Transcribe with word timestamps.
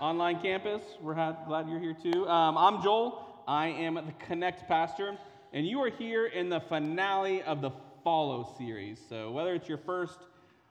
online 0.00 0.40
campus. 0.40 0.82
We're 1.02 1.14
glad 1.46 1.68
you're 1.68 1.78
here 1.78 1.94
too. 1.94 2.26
Um, 2.26 2.56
I'm 2.56 2.82
Joel. 2.82 3.22
I 3.46 3.66
am 3.66 3.96
the 3.96 4.14
Connect 4.26 4.66
pastor, 4.66 5.18
and 5.52 5.66
you 5.66 5.78
are 5.82 5.90
here 5.90 6.24
in 6.24 6.48
the 6.48 6.58
finale 6.58 7.42
of 7.42 7.60
the 7.60 7.70
Follow 8.02 8.54
series. 8.56 8.98
So, 9.10 9.30
whether 9.30 9.52
it's 9.52 9.68
your 9.68 9.76
first 9.76 10.18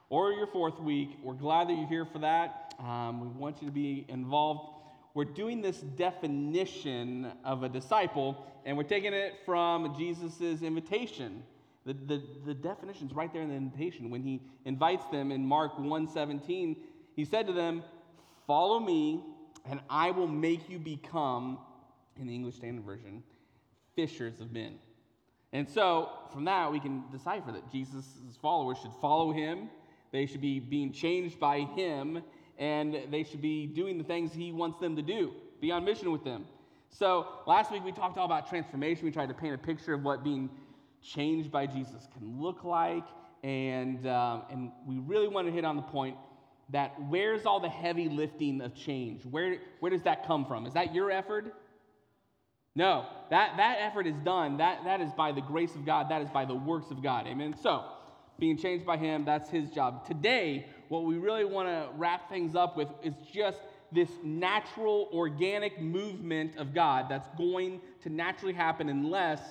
or 0.10 0.32
your 0.32 0.48
fourth 0.48 0.80
week, 0.80 1.20
we're 1.22 1.36
glad 1.36 1.70
that 1.70 1.78
you're 1.78 1.88
here 1.88 2.06
for 2.06 2.18
that. 2.20 2.74
Um, 2.80 3.22
we 3.22 3.28
want 3.28 3.62
you 3.62 3.68
to 3.68 3.72
be 3.72 4.04
involved. 4.10 4.72
We're 5.14 5.26
doing 5.26 5.62
this 5.62 5.78
definition 5.78 7.32
of 7.46 7.62
a 7.62 7.70
disciple, 7.70 8.48
and 8.66 8.76
we're 8.76 8.84
taking 8.84 9.14
it 9.14 9.36
from 9.46 9.96
Jesus' 9.96 10.64
invitation. 10.64 11.44
The, 11.86 11.94
the, 11.94 12.24
the 12.48 12.54
definition's 12.56 13.14
right 13.14 13.32
there 13.32 13.44
in 13.44 13.50
the 13.50 13.56
invitation. 13.56 14.10
When 14.10 14.24
he 14.24 14.42
invites 14.66 15.06
them 15.12 15.32
in 15.32 15.46
Mark 15.46 15.78
1:17, 15.78 16.78
he 17.16 17.26
said 17.26 17.46
to 17.46 17.54
them, 17.54 17.84
Follow 18.50 18.80
me, 18.80 19.22
and 19.70 19.80
I 19.92 20.10
will 20.10 20.28
make 20.28 20.68
you 20.72 20.80
become, 20.80 21.60
in 22.20 22.26
the 22.26 22.34
English 22.34 22.56
Standard 22.56 22.84
Version, 22.84 23.22
fishers 23.96 24.42
of 24.42 24.52
men. 24.52 24.80
And 25.54 25.70
so, 25.70 26.10
from 26.34 26.46
that, 26.46 26.72
we 26.72 26.80
can 26.80 27.04
decipher 27.12 27.52
that 27.52 27.72
Jesus' 27.72 28.08
followers 28.42 28.80
should 28.82 28.94
follow 29.00 29.32
him, 29.32 29.70
they 30.12 30.26
should 30.26 30.42
be 30.42 30.60
being 30.60 30.92
changed 30.92 31.40
by 31.40 31.60
him, 31.60 32.24
and 32.58 32.98
they 33.12 33.22
should 33.22 33.40
be 33.40 33.68
doing 33.68 34.00
the 34.00 34.04
things 34.04 34.34
he 34.34 34.52
wants 34.52 34.80
them 34.80 34.96
to 34.96 35.04
do, 35.04 35.32
be 35.62 35.72
on 35.72 35.86
mission 35.86 36.12
with 36.12 36.24
them. 36.24 36.46
So, 36.90 37.28
last 37.46 37.72
week 37.72 37.86
we 37.86 37.92
talked 37.92 38.18
all 38.18 38.26
about 38.26 38.50
transformation. 38.50 39.06
We 39.06 39.12
tried 39.12 39.30
to 39.30 39.36
paint 39.36 39.54
a 39.54 39.60
picture 39.60 39.94
of 39.94 40.02
what 40.02 40.24
being 40.24 40.50
changed 41.04 41.52
by 41.52 41.68
Jesus 41.68 42.08
can 42.18 42.42
look 42.42 42.64
like, 42.64 43.06
and, 43.44 44.08
um, 44.08 44.42
and 44.50 44.72
we 44.88 44.98
really 44.98 45.28
want 45.28 45.46
to 45.46 45.54
hit 45.54 45.66
on 45.66 45.76
the 45.76 45.84
point 45.84 46.18
that 46.72 46.94
where's 47.10 47.46
all 47.46 47.60
the 47.60 47.70
heavy 47.70 48.10
lifting 48.10 48.62
of 48.62 48.76
change? 48.76 49.26
Where, 49.26 49.58
where 49.80 49.90
does 49.90 50.04
that 50.04 50.26
come 50.28 50.46
from? 50.46 50.66
Is 50.66 50.74
that 50.74 50.94
your 50.94 51.12
effort? 51.12 51.54
No, 52.76 53.06
that, 53.30 53.58
that 53.58 53.78
effort 53.82 54.06
is 54.08 54.16
done. 54.24 54.58
That, 54.58 54.84
that 54.84 55.02
is 55.02 55.12
by 55.14 55.32
the 55.32 55.42
grace 55.42 55.76
of 55.76 55.86
God. 55.86 56.10
That 56.10 56.22
is 56.22 56.30
by 56.30 56.46
the 56.46 56.56
works 56.56 56.92
of 56.92 57.02
God. 57.02 57.28
Amen. 57.28 57.56
So, 57.62 57.84
being 58.38 58.58
changed 58.58 58.86
by 58.86 58.98
Him, 58.98 59.26
that's 59.26 59.50
His 59.50 59.70
job. 59.70 60.08
Today, 60.08 60.68
what 60.88 61.04
we 61.04 61.18
really 61.18 61.46
want 61.46 61.68
to 61.68 61.90
wrap 61.98 62.30
things 62.30 62.56
up 62.56 62.78
with 62.78 62.88
is 63.04 63.14
just 63.34 63.60
this 63.92 64.10
natural, 64.24 65.10
organic 65.12 65.82
movement 65.82 66.56
of 66.58 66.74
God 66.74 67.08
that's 67.10 67.28
going 67.38 67.82
to 68.04 68.10
naturally 68.10 68.54
happen 68.54 68.88
unless, 68.90 69.42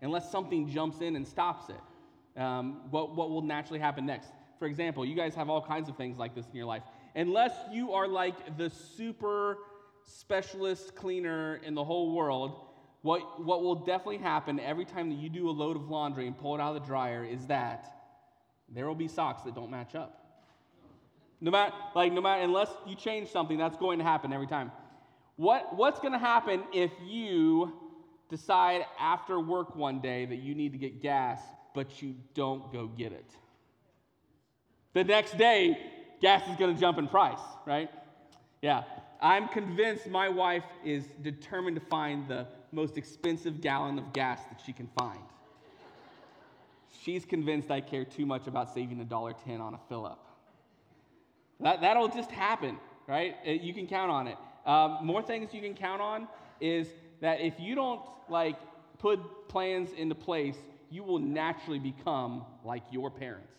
unless 0.00 0.30
something 0.30 0.68
jumps 0.68 1.02
in 1.02 1.14
and 1.16 1.28
stops 1.28 1.68
it. 1.68 2.40
Um, 2.40 2.80
what, 2.90 3.14
what 3.14 3.30
will 3.30 3.42
naturally 3.42 3.78
happen 3.78 4.06
next? 4.06 4.30
For 4.62 4.68
example, 4.68 5.04
you 5.04 5.16
guys 5.16 5.34
have 5.34 5.50
all 5.50 5.60
kinds 5.60 5.88
of 5.88 5.96
things 5.96 6.18
like 6.18 6.36
this 6.36 6.46
in 6.46 6.54
your 6.54 6.66
life. 6.66 6.84
Unless 7.16 7.50
you 7.72 7.94
are 7.94 8.06
like 8.06 8.56
the 8.56 8.70
super 8.70 9.58
specialist 10.04 10.94
cleaner 10.94 11.56
in 11.64 11.74
the 11.74 11.82
whole 11.82 12.14
world, 12.14 12.60
what, 13.00 13.44
what 13.44 13.64
will 13.64 13.74
definitely 13.74 14.18
happen 14.18 14.60
every 14.60 14.84
time 14.84 15.08
that 15.08 15.18
you 15.18 15.28
do 15.28 15.50
a 15.50 15.50
load 15.50 15.74
of 15.74 15.90
laundry 15.90 16.28
and 16.28 16.38
pull 16.38 16.54
it 16.54 16.60
out 16.60 16.76
of 16.76 16.80
the 16.80 16.86
dryer 16.86 17.24
is 17.24 17.48
that 17.48 17.88
there 18.68 18.86
will 18.86 18.94
be 18.94 19.08
socks 19.08 19.42
that 19.42 19.56
don't 19.56 19.72
match 19.72 19.96
up. 19.96 20.38
No 21.40 21.50
matter, 21.50 21.74
like, 21.96 22.12
no 22.12 22.20
matter, 22.20 22.42
unless 22.42 22.68
you 22.86 22.94
change 22.94 23.30
something, 23.30 23.58
that's 23.58 23.76
going 23.76 23.98
to 23.98 24.04
happen 24.04 24.32
every 24.32 24.46
time. 24.46 24.70
What, 25.34 25.74
what's 25.74 25.98
going 25.98 26.12
to 26.12 26.20
happen 26.20 26.62
if 26.72 26.92
you 27.04 27.72
decide 28.30 28.82
after 29.00 29.40
work 29.40 29.74
one 29.74 30.00
day 30.00 30.24
that 30.24 30.38
you 30.38 30.54
need 30.54 30.70
to 30.70 30.78
get 30.78 31.02
gas, 31.02 31.40
but 31.74 32.00
you 32.00 32.14
don't 32.34 32.72
go 32.72 32.86
get 32.86 33.10
it? 33.10 33.26
The 34.94 35.04
next 35.04 35.38
day, 35.38 35.78
gas 36.20 36.46
is 36.48 36.56
going 36.56 36.74
to 36.74 36.80
jump 36.80 36.98
in 36.98 37.08
price, 37.08 37.40
right? 37.66 37.90
Yeah. 38.60 38.84
I'm 39.20 39.48
convinced 39.48 40.08
my 40.08 40.28
wife 40.28 40.64
is 40.84 41.04
determined 41.22 41.76
to 41.76 41.86
find 41.86 42.28
the 42.28 42.46
most 42.72 42.98
expensive 42.98 43.60
gallon 43.60 43.98
of 43.98 44.12
gas 44.12 44.40
that 44.50 44.60
she 44.64 44.72
can 44.72 44.88
find. 44.98 45.20
She's 47.02 47.24
convinced 47.24 47.70
I 47.70 47.80
care 47.80 48.04
too 48.04 48.26
much 48.26 48.46
about 48.46 48.74
saving 48.74 49.00
a 49.00 49.04
dollar 49.04 49.32
ten 49.44 49.60
on 49.60 49.74
a 49.74 49.78
fill 49.88 50.04
up. 50.04 50.36
That, 51.60 51.80
that'll 51.80 52.08
just 52.08 52.30
happen, 52.30 52.78
right? 53.06 53.36
You 53.44 53.72
can 53.72 53.86
count 53.86 54.10
on 54.10 54.28
it. 54.28 54.36
Um, 54.66 54.98
more 55.02 55.22
things 55.22 55.54
you 55.54 55.60
can 55.60 55.74
count 55.74 56.02
on 56.02 56.28
is 56.60 56.88
that 57.20 57.40
if 57.40 57.54
you 57.58 57.74
don't 57.74 58.02
like 58.28 58.56
put 58.98 59.48
plans 59.48 59.90
into 59.96 60.14
place, 60.14 60.56
you 60.90 61.02
will 61.02 61.18
naturally 61.18 61.78
become 61.78 62.44
like 62.64 62.82
your 62.90 63.10
parents. 63.10 63.52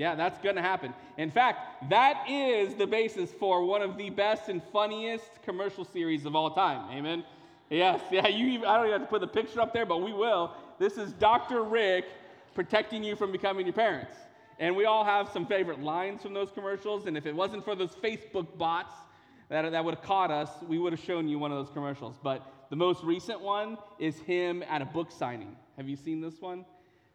Yeah, 0.00 0.14
that's 0.14 0.38
going 0.38 0.56
to 0.56 0.62
happen. 0.62 0.94
In 1.18 1.30
fact, 1.30 1.90
that 1.90 2.24
is 2.26 2.74
the 2.74 2.86
basis 2.86 3.32
for 3.32 3.66
one 3.66 3.82
of 3.82 3.98
the 3.98 4.08
best 4.08 4.48
and 4.48 4.62
funniest 4.72 5.42
commercial 5.42 5.84
series 5.84 6.24
of 6.24 6.34
all 6.34 6.52
time. 6.52 6.90
Amen. 6.90 7.22
Yes, 7.68 8.00
yeah, 8.10 8.26
you 8.26 8.46
even, 8.46 8.64
I 8.64 8.78
don't 8.78 8.86
even 8.86 8.98
have 8.98 9.08
to 9.08 9.10
put 9.10 9.20
the 9.20 9.26
picture 9.26 9.60
up 9.60 9.74
there, 9.74 9.84
but 9.84 9.98
we 9.98 10.14
will. 10.14 10.54
This 10.78 10.96
is 10.96 11.12
Dr. 11.12 11.64
Rick 11.64 12.06
protecting 12.54 13.04
you 13.04 13.14
from 13.14 13.30
becoming 13.30 13.66
your 13.66 13.74
parents. 13.74 14.14
And 14.58 14.74
we 14.74 14.86
all 14.86 15.04
have 15.04 15.28
some 15.28 15.44
favorite 15.44 15.82
lines 15.82 16.22
from 16.22 16.32
those 16.32 16.50
commercials. 16.50 17.04
And 17.04 17.14
if 17.14 17.26
it 17.26 17.36
wasn't 17.36 17.62
for 17.62 17.74
those 17.74 17.94
Facebook 17.96 18.56
bots 18.56 18.94
that, 19.50 19.70
that 19.70 19.84
would 19.84 19.96
have 19.96 20.02
caught 20.02 20.30
us, 20.30 20.48
we 20.66 20.78
would 20.78 20.94
have 20.94 21.04
shown 21.04 21.28
you 21.28 21.38
one 21.38 21.52
of 21.52 21.58
those 21.58 21.74
commercials. 21.74 22.18
But 22.22 22.42
the 22.70 22.76
most 22.76 23.04
recent 23.04 23.42
one 23.42 23.76
is 23.98 24.18
him 24.20 24.62
at 24.62 24.80
a 24.80 24.86
book 24.86 25.12
signing. 25.12 25.54
Have 25.76 25.90
you 25.90 25.96
seen 25.96 26.22
this 26.22 26.40
one? 26.40 26.64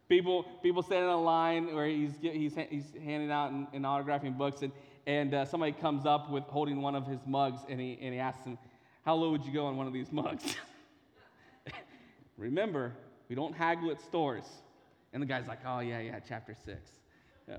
People, 0.08 0.44
people 0.62 0.82
standing 0.82 1.08
in 1.08 1.14
a 1.14 1.20
line 1.20 1.74
where 1.74 1.86
he's, 1.86 2.12
he's, 2.20 2.54
he's 2.70 2.84
handing 3.02 3.32
out 3.32 3.50
and, 3.50 3.66
and 3.72 3.84
autographing 3.84 4.38
books, 4.38 4.62
and, 4.62 4.70
and 5.06 5.34
uh, 5.34 5.44
somebody 5.44 5.72
comes 5.72 6.06
up 6.06 6.30
with 6.30 6.44
holding 6.44 6.80
one 6.80 6.94
of 6.94 7.06
his 7.06 7.20
mugs, 7.26 7.60
and 7.68 7.80
he, 7.80 7.98
and 8.00 8.14
he 8.14 8.20
asks 8.20 8.44
him, 8.44 8.56
How 9.04 9.16
low 9.16 9.32
would 9.32 9.44
you 9.44 9.52
go 9.52 9.66
on 9.66 9.76
one 9.76 9.88
of 9.88 9.92
these 9.92 10.12
mugs? 10.12 10.56
Remember, 12.36 12.92
we 13.28 13.34
don't 13.34 13.54
haggle 13.54 13.90
at 13.90 14.00
stores. 14.00 14.44
And 15.12 15.20
the 15.22 15.26
guy's 15.26 15.48
like, 15.48 15.60
Oh, 15.66 15.80
yeah, 15.80 15.98
yeah, 16.00 16.20
chapter 16.20 16.54
six. 16.54 16.90
Yeah. 17.48 17.56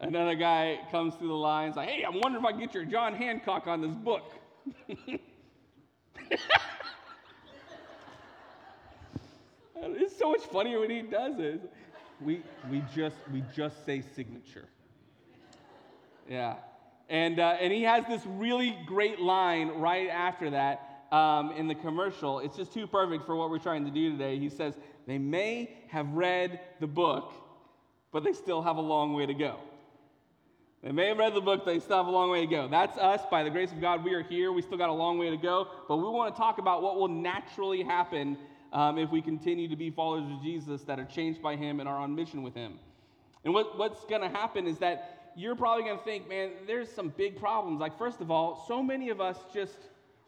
Another 0.00 0.34
guy 0.34 0.78
comes 0.90 1.14
through 1.14 1.28
the 1.28 1.34
line. 1.34 1.66
lines 1.66 1.76
like, 1.76 1.88
Hey, 1.88 2.02
I'm 2.04 2.20
wondering 2.20 2.44
if 2.44 2.48
I 2.48 2.50
can 2.52 2.60
get 2.60 2.74
your 2.74 2.84
John 2.84 3.14
Hancock 3.14 3.68
on 3.68 3.82
this 3.82 3.94
book. 3.94 4.32
It's 9.80 10.16
so 10.16 10.30
much 10.30 10.42
funnier 10.42 10.80
when 10.80 10.90
he 10.90 11.02
does 11.02 11.38
it. 11.38 11.60
We, 12.20 12.42
we, 12.70 12.82
just, 12.94 13.16
we 13.32 13.44
just 13.54 13.84
say 13.86 14.02
signature. 14.14 14.66
Yeah. 16.28 16.56
And, 17.08 17.38
uh, 17.38 17.56
and 17.60 17.72
he 17.72 17.82
has 17.84 18.04
this 18.06 18.22
really 18.26 18.76
great 18.86 19.20
line 19.20 19.68
right 19.68 20.08
after 20.08 20.50
that 20.50 21.06
um, 21.12 21.52
in 21.52 21.68
the 21.68 21.74
commercial. 21.74 22.40
It's 22.40 22.56
just 22.56 22.72
too 22.72 22.86
perfect 22.86 23.24
for 23.24 23.36
what 23.36 23.50
we're 23.50 23.58
trying 23.58 23.84
to 23.84 23.90
do 23.90 24.12
today. 24.12 24.38
He 24.38 24.48
says, 24.48 24.74
They 25.06 25.18
may 25.18 25.76
have 25.88 26.08
read 26.12 26.60
the 26.80 26.86
book, 26.86 27.32
but 28.12 28.24
they 28.24 28.32
still 28.32 28.60
have 28.62 28.76
a 28.76 28.82
long 28.82 29.14
way 29.14 29.26
to 29.26 29.34
go. 29.34 29.56
They 30.82 30.92
may 30.92 31.08
have 31.08 31.18
read 31.18 31.34
the 31.34 31.40
book, 31.40 31.64
they 31.64 31.80
still 31.80 31.96
have 31.96 32.06
a 32.06 32.10
long 32.10 32.30
way 32.30 32.40
to 32.40 32.46
go. 32.46 32.68
That's 32.68 32.96
us. 32.98 33.22
By 33.30 33.42
the 33.42 33.50
grace 33.50 33.72
of 33.72 33.80
God, 33.80 34.04
we 34.04 34.14
are 34.14 34.22
here. 34.22 34.52
We 34.52 34.62
still 34.62 34.78
got 34.78 34.90
a 34.90 34.92
long 34.92 35.18
way 35.18 35.30
to 35.30 35.36
go. 35.36 35.68
But 35.88 35.96
we 35.96 36.04
want 36.04 36.34
to 36.34 36.38
talk 36.38 36.58
about 36.58 36.82
what 36.82 36.96
will 36.96 37.08
naturally 37.08 37.82
happen 37.82 38.36
um, 38.72 38.98
if 38.98 39.10
we 39.10 39.22
continue 39.22 39.68
to 39.68 39.76
be 39.76 39.90
followers 39.90 40.30
of 40.30 40.42
Jesus 40.42 40.82
that 40.82 40.98
are 40.98 41.04
changed 41.04 41.42
by 41.42 41.56
Him 41.56 41.80
and 41.80 41.88
are 41.88 41.96
on 41.96 42.14
mission 42.14 42.42
with 42.42 42.54
Him. 42.54 42.78
And 43.44 43.54
what, 43.54 43.78
what's 43.78 44.04
going 44.04 44.22
to 44.22 44.28
happen 44.28 44.66
is 44.66 44.78
that 44.78 45.32
you're 45.36 45.54
probably 45.54 45.84
going 45.84 45.98
to 45.98 46.04
think, 46.04 46.28
man, 46.28 46.50
there's 46.66 46.90
some 46.90 47.10
big 47.16 47.38
problems. 47.38 47.80
Like, 47.80 47.96
first 47.96 48.20
of 48.20 48.30
all, 48.30 48.64
so 48.66 48.82
many 48.82 49.10
of 49.10 49.20
us 49.20 49.38
just 49.54 49.78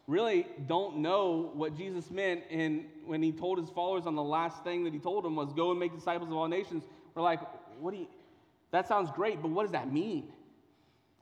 really 0.07 0.47
don't 0.67 0.97
know 0.97 1.51
what 1.53 1.75
Jesus 1.75 2.09
meant 2.09 2.41
in, 2.49 2.85
when 3.05 3.21
He 3.21 3.31
told 3.31 3.59
His 3.59 3.69
followers 3.69 4.05
on 4.05 4.15
the 4.15 4.23
last 4.23 4.63
thing 4.63 4.83
that 4.85 4.93
He 4.93 4.99
told 4.99 5.23
them 5.23 5.35
was, 5.35 5.53
go 5.53 5.71
and 5.71 5.79
make 5.79 5.93
disciples 5.93 6.29
of 6.29 6.37
all 6.37 6.47
nations. 6.47 6.83
We're 7.13 7.21
like, 7.21 7.41
what 7.79 7.91
do 7.91 7.97
you, 7.97 8.07
that 8.71 8.87
sounds 8.87 9.11
great, 9.11 9.41
but 9.41 9.51
what 9.51 9.63
does 9.63 9.73
that 9.73 9.91
mean? 9.91 10.31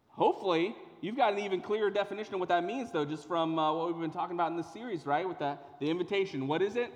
Hopefully, 0.09 0.75
you've 1.01 1.17
got 1.17 1.33
an 1.33 1.39
even 1.39 1.61
clearer 1.61 1.89
definition 1.89 2.35
of 2.35 2.39
what 2.39 2.49
that 2.49 2.63
means, 2.63 2.91
though, 2.91 3.05
just 3.05 3.27
from 3.27 3.57
uh, 3.57 3.73
what 3.73 3.87
we've 3.87 4.01
been 4.01 4.11
talking 4.11 4.35
about 4.35 4.51
in 4.51 4.57
this 4.57 4.71
series, 4.71 5.05
right? 5.05 5.27
With 5.27 5.39
the, 5.39 5.57
the 5.79 5.89
invitation. 5.89 6.47
What 6.47 6.61
is 6.61 6.75
it? 6.75 6.93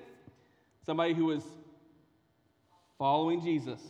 Somebody 0.86 1.14
who 1.14 1.32
is 1.32 1.44
following 2.98 3.42
Jesus, 3.42 3.82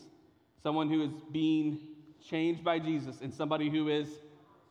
someone 0.61 0.89
who 0.89 1.03
is 1.03 1.11
being 1.31 1.79
changed 2.27 2.63
by 2.63 2.79
Jesus, 2.79 3.21
and 3.21 3.33
somebody 3.33 3.69
who 3.69 3.89
is 3.89 4.07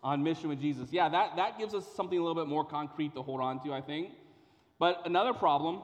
on 0.03 0.23
mission 0.23 0.49
with 0.49 0.61
Jesus. 0.61 0.89
Yeah, 0.93 1.09
that, 1.09 1.37
that 1.37 1.59
gives 1.59 1.75
us 1.75 1.87
something 1.95 2.19
a 2.19 2.23
little 2.23 2.41
bit 2.43 2.49
more 2.49 2.65
concrete 2.65 3.15
to 3.15 3.23
hold 3.23 3.41
on 3.41 3.63
to, 3.65 3.73
I 3.73 3.81
think. 3.81 4.11
But 4.79 5.03
another 5.05 5.33
problem 5.33 5.83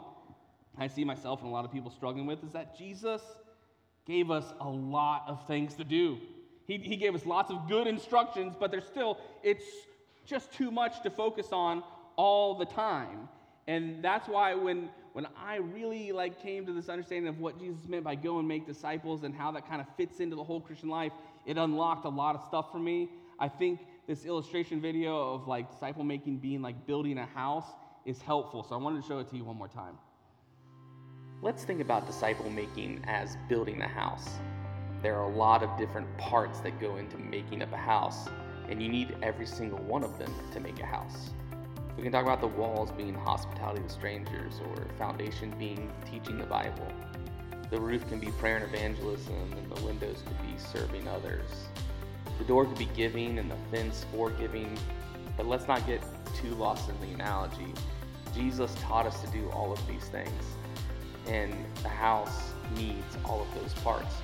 I 0.77 0.87
see 0.87 1.05
myself 1.05 1.41
and 1.41 1.49
a 1.49 1.53
lot 1.53 1.65
of 1.65 1.73
people 1.73 1.91
struggling 1.91 2.27
with 2.27 2.43
is 2.45 2.53
that 2.53 2.79
Jesus 2.79 3.21
gave 4.07 4.31
us 4.31 4.45
a 4.61 4.69
lot 4.69 5.25
of 5.27 5.47
things 5.47 5.75
to 5.75 5.85
do. 5.85 6.19
He, 6.67 6.79
he 6.79 6.97
gave 6.97 7.15
us 7.15 7.27
lots 7.27 7.51
of 7.51 7.69
good 7.69 7.87
instructions, 7.87 8.55
but 8.59 8.71
there's 8.71 8.87
still, 8.87 9.19
it's 9.43 9.65
just 10.25 10.53
too 10.53 10.71
much 10.71 11.03
to 11.03 11.11
focus 11.11 11.49
on 11.53 11.83
all 12.17 12.57
the 12.57 12.65
time. 12.65 13.29
And 13.67 14.03
that's 14.03 14.29
why 14.29 14.55
when, 14.55 14.89
when 15.19 15.27
I 15.37 15.57
really 15.57 16.13
like 16.13 16.41
came 16.41 16.65
to 16.65 16.73
this 16.73 16.89
understanding 16.89 17.29
of 17.29 17.41
what 17.41 17.59
Jesus 17.59 17.89
meant 17.89 18.05
by 18.05 18.15
go 18.15 18.39
and 18.39 18.47
make 18.47 18.69
disciples 18.69 19.25
and 19.25 19.35
how 19.35 19.51
that 19.51 19.69
kind 19.69 19.81
of 19.81 19.89
fits 19.97 20.21
into 20.21 20.37
the 20.37 20.45
whole 20.45 20.61
Christian 20.61 20.89
life, 20.89 21.11
it 21.45 21.59
unlocked 21.59 22.05
a 22.05 22.09
lot 22.09 22.37
of 22.37 22.45
stuff 22.47 22.71
for 22.71 22.79
me. 22.79 23.09
I 23.41 23.49
think 23.49 23.81
this 24.07 24.25
illustration 24.25 24.81
video 24.81 25.35
of 25.35 25.49
like 25.49 25.73
disciple 25.73 26.05
making 26.05 26.39
being 26.39 26.63
like 26.63 26.87
building 26.87 27.19
a 27.19 27.27
house 27.27 27.65
is 28.07 28.23
helpful. 28.23 28.63
So 28.63 28.77
I 28.77 28.79
wanted 28.79 29.03
to 29.03 29.09
show 29.09 29.19
it 29.19 29.29
to 29.31 29.37
you 29.37 29.43
one 29.43 29.57
more 29.57 29.67
time. 29.67 29.99
Let's 31.43 31.65
think 31.65 31.81
about 31.81 32.07
disciple 32.07 32.49
making 32.49 33.03
as 33.09 33.37
building 33.49 33.83
a 33.83 33.89
house. 33.89 34.29
There 35.03 35.17
are 35.17 35.25
a 35.25 35.37
lot 35.37 35.65
of 35.65 35.77
different 35.77 36.17
parts 36.17 36.61
that 36.61 36.81
go 36.81 36.95
into 36.99 37.19
making 37.19 37.63
up 37.63 37.73
a 37.73 37.77
house, 37.77 38.29
and 38.69 38.81
you 38.81 38.89
need 38.89 39.17
every 39.23 39.47
single 39.47 39.81
one 39.81 40.05
of 40.05 40.17
them 40.17 40.33
to 40.53 40.61
make 40.61 40.79
a 40.79 40.87
house. 40.87 41.31
We 41.99 42.05
can 42.05 42.13
talk 42.13 42.23
about 42.23 42.41
the 42.41 42.47
walls 42.47 42.93
being 42.93 43.13
hospitality 43.13 43.83
to 43.83 43.89
strangers, 43.89 44.61
or 44.65 44.87
foundation 44.99 45.53
being 45.59 45.91
teaching 46.09 46.39
the 46.39 46.47
Bible. 46.47 46.87
The 47.73 47.81
roof 47.81 48.09
can 48.09 48.21
be 48.21 48.29
prayer 48.39 48.59
and 48.59 48.73
evangelism, 48.73 49.35
and 49.35 49.73
the 49.73 49.85
windows 49.85 50.23
could 50.25 50.41
be 50.41 50.57
serving 50.57 51.09
others. 51.09 51.51
The 52.39 52.45
door 52.45 52.67
could 52.67 52.79
be 52.79 52.89
giving, 52.95 53.41
and 53.41 53.51
the 53.51 53.57
fence 53.73 54.07
for 54.13 54.31
giving. 54.31 54.79
But 55.37 55.47
let's 55.47 55.67
not 55.67 55.89
get 55.89 56.01
too 56.37 56.55
lost 56.55 56.89
in 56.89 57.01
the 57.01 57.15
analogy. 57.15 57.75
Jesus 58.33 58.73
taught 58.77 59.05
us 59.07 59.21
to 59.23 59.27
do 59.33 59.51
all 59.51 59.73
of 59.73 59.85
these 59.89 60.05
things, 60.05 60.45
and 61.27 61.53
the 61.83 61.89
house 61.89 62.53
needs 62.77 63.17
all 63.25 63.43
of 63.43 63.61
those 63.61 63.75
parts. 63.83 64.15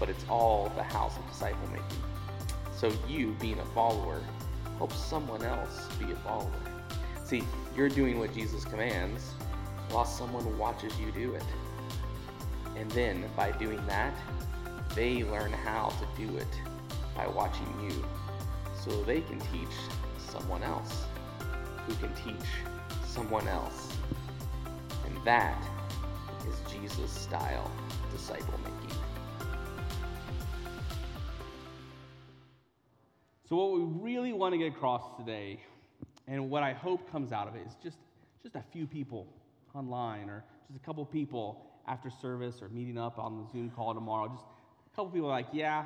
But 0.00 0.08
it's 0.08 0.24
all 0.30 0.72
the 0.76 0.82
house 0.82 1.18
of 1.18 1.28
disciple 1.28 1.68
making. 1.68 2.02
So 2.74 2.90
you, 3.06 3.36
being 3.38 3.58
a 3.58 3.66
follower, 3.66 4.22
help 4.78 4.94
someone 4.94 5.42
else 5.42 5.88
be 5.98 6.10
a 6.10 6.16
follower. 6.16 6.71
See, 7.24 7.42
you're 7.76 7.88
doing 7.88 8.18
what 8.18 8.34
Jesus 8.34 8.64
commands 8.64 9.30
while 9.90 10.04
someone 10.04 10.58
watches 10.58 10.98
you 10.98 11.10
do 11.12 11.34
it. 11.34 11.44
And 12.76 12.90
then 12.92 13.24
by 13.36 13.52
doing 13.52 13.84
that, 13.86 14.14
they 14.94 15.24
learn 15.24 15.52
how 15.52 15.88
to 15.88 16.26
do 16.26 16.36
it 16.36 16.60
by 17.16 17.26
watching 17.26 17.68
you 17.82 18.04
so 18.74 18.90
they 19.04 19.20
can 19.20 19.38
teach 19.38 19.74
someone 20.18 20.62
else 20.62 21.04
who 21.86 21.94
can 21.94 22.12
teach 22.14 22.48
someone 23.04 23.46
else. 23.48 23.92
And 25.06 25.16
that 25.24 25.62
is 26.48 26.72
Jesus 26.72 27.10
style 27.10 27.70
disciple 28.10 28.58
making. 28.64 28.96
So, 33.48 33.56
what 33.56 33.72
we 33.72 33.84
really 34.10 34.32
want 34.32 34.52
to 34.54 34.58
get 34.58 34.68
across 34.68 35.02
today, 35.18 35.60
and 36.26 36.50
what 36.50 36.62
I 36.62 36.72
hope 36.72 37.10
comes 37.10 37.32
out 37.32 37.48
of 37.48 37.54
it, 37.54 37.66
is 37.66 37.74
just, 37.82 37.98
just 38.42 38.54
a 38.56 38.62
few 38.72 38.86
people 38.86 39.26
online 39.74 40.28
or 40.28 40.44
just 40.68 40.80
a 40.80 40.84
couple 40.84 41.04
people 41.04 41.66
after 41.86 42.10
service 42.10 42.62
or 42.62 42.68
meeting 42.68 42.98
up 42.98 43.18
on 43.18 43.38
the 43.38 43.50
Zoom 43.50 43.70
call 43.70 43.94
tomorrow. 43.94 44.28
Just 44.28 44.44
a 44.92 44.96
couple 44.96 45.10
people 45.10 45.28
like, 45.28 45.46
yeah, 45.52 45.84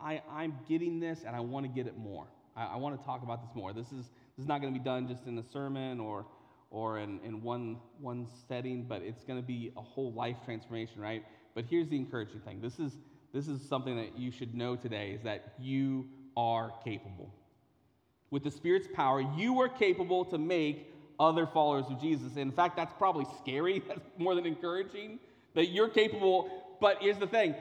I, 0.00 0.20
I, 0.30 0.44
am 0.44 0.54
getting 0.68 0.98
this 0.98 1.24
and 1.26 1.36
I 1.36 1.40
want 1.40 1.64
to 1.66 1.68
get 1.68 1.86
it 1.86 1.96
more. 1.96 2.26
I, 2.56 2.66
I 2.66 2.76
want 2.76 2.98
to 2.98 3.06
talk 3.06 3.22
about 3.22 3.42
this 3.42 3.54
more. 3.54 3.72
This 3.72 3.86
is, 3.86 4.06
this 4.36 4.42
is 4.42 4.46
not 4.46 4.60
going 4.60 4.72
to 4.72 4.78
be 4.78 4.84
done 4.84 5.06
just 5.06 5.26
in 5.26 5.38
a 5.38 5.42
sermon 5.42 6.00
or, 6.00 6.26
or 6.70 6.98
in, 6.98 7.20
in 7.24 7.42
one, 7.42 7.78
one 8.00 8.26
setting, 8.48 8.84
but 8.84 9.02
it's 9.02 9.24
going 9.24 9.40
to 9.40 9.46
be 9.46 9.72
a 9.76 9.82
whole 9.82 10.12
life 10.12 10.36
transformation, 10.44 11.00
right? 11.00 11.24
But 11.54 11.64
here's 11.64 11.88
the 11.88 11.96
encouraging 11.96 12.40
thing. 12.40 12.60
This 12.60 12.78
is, 12.78 12.98
this 13.32 13.48
is 13.48 13.60
something 13.68 13.96
that 13.96 14.18
you 14.18 14.30
should 14.30 14.54
know 14.54 14.76
today 14.76 15.12
is 15.12 15.22
that 15.22 15.54
you 15.60 16.06
are 16.36 16.72
capable. 16.84 17.32
With 18.30 18.44
the 18.44 18.50
Spirit's 18.50 18.88
power, 18.92 19.20
you 19.36 19.60
are 19.60 19.68
capable 19.68 20.24
to 20.26 20.38
make 20.38 20.92
other 21.18 21.46
followers 21.46 21.86
of 21.88 22.00
Jesus. 22.00 22.36
In 22.36 22.52
fact, 22.52 22.76
that's 22.76 22.92
probably 22.94 23.26
scary. 23.38 23.82
That's 23.88 24.00
more 24.18 24.34
than 24.34 24.46
encouraging 24.46 25.18
that 25.54 25.70
you're 25.70 25.88
capable. 25.88 26.50
But 26.80 26.98
here's 27.00 27.18
the 27.18 27.26
thing 27.26 27.54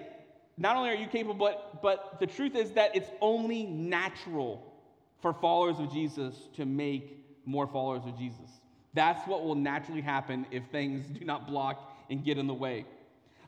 not 0.58 0.76
only 0.76 0.90
are 0.90 0.96
you 0.96 1.08
capable, 1.08 1.36
but, 1.36 1.82
but 1.82 2.20
the 2.20 2.28
truth 2.28 2.56
is 2.56 2.72
that 2.72 2.96
it's 2.96 3.10
only 3.22 3.64
natural 3.64 4.74
for 5.22 5.34
followers 5.34 5.80
of 5.80 5.92
Jesus 5.92 6.36
to 6.56 6.66
make 6.66 7.24
more 7.46 7.68
followers 7.68 8.04
of 8.06 8.18
Jesus. 8.18 8.60
That's 8.94 9.26
what 9.28 9.44
will 9.44 9.56
naturally 9.56 10.02
happen 10.02 10.46
if 10.52 10.64
things 10.72 11.06
do 11.08 11.24
not 11.26 11.48
block 11.48 11.96
and 12.10 12.24
get 12.24 12.38
in 12.38 12.48
the 12.48 12.54
way. 12.54 12.86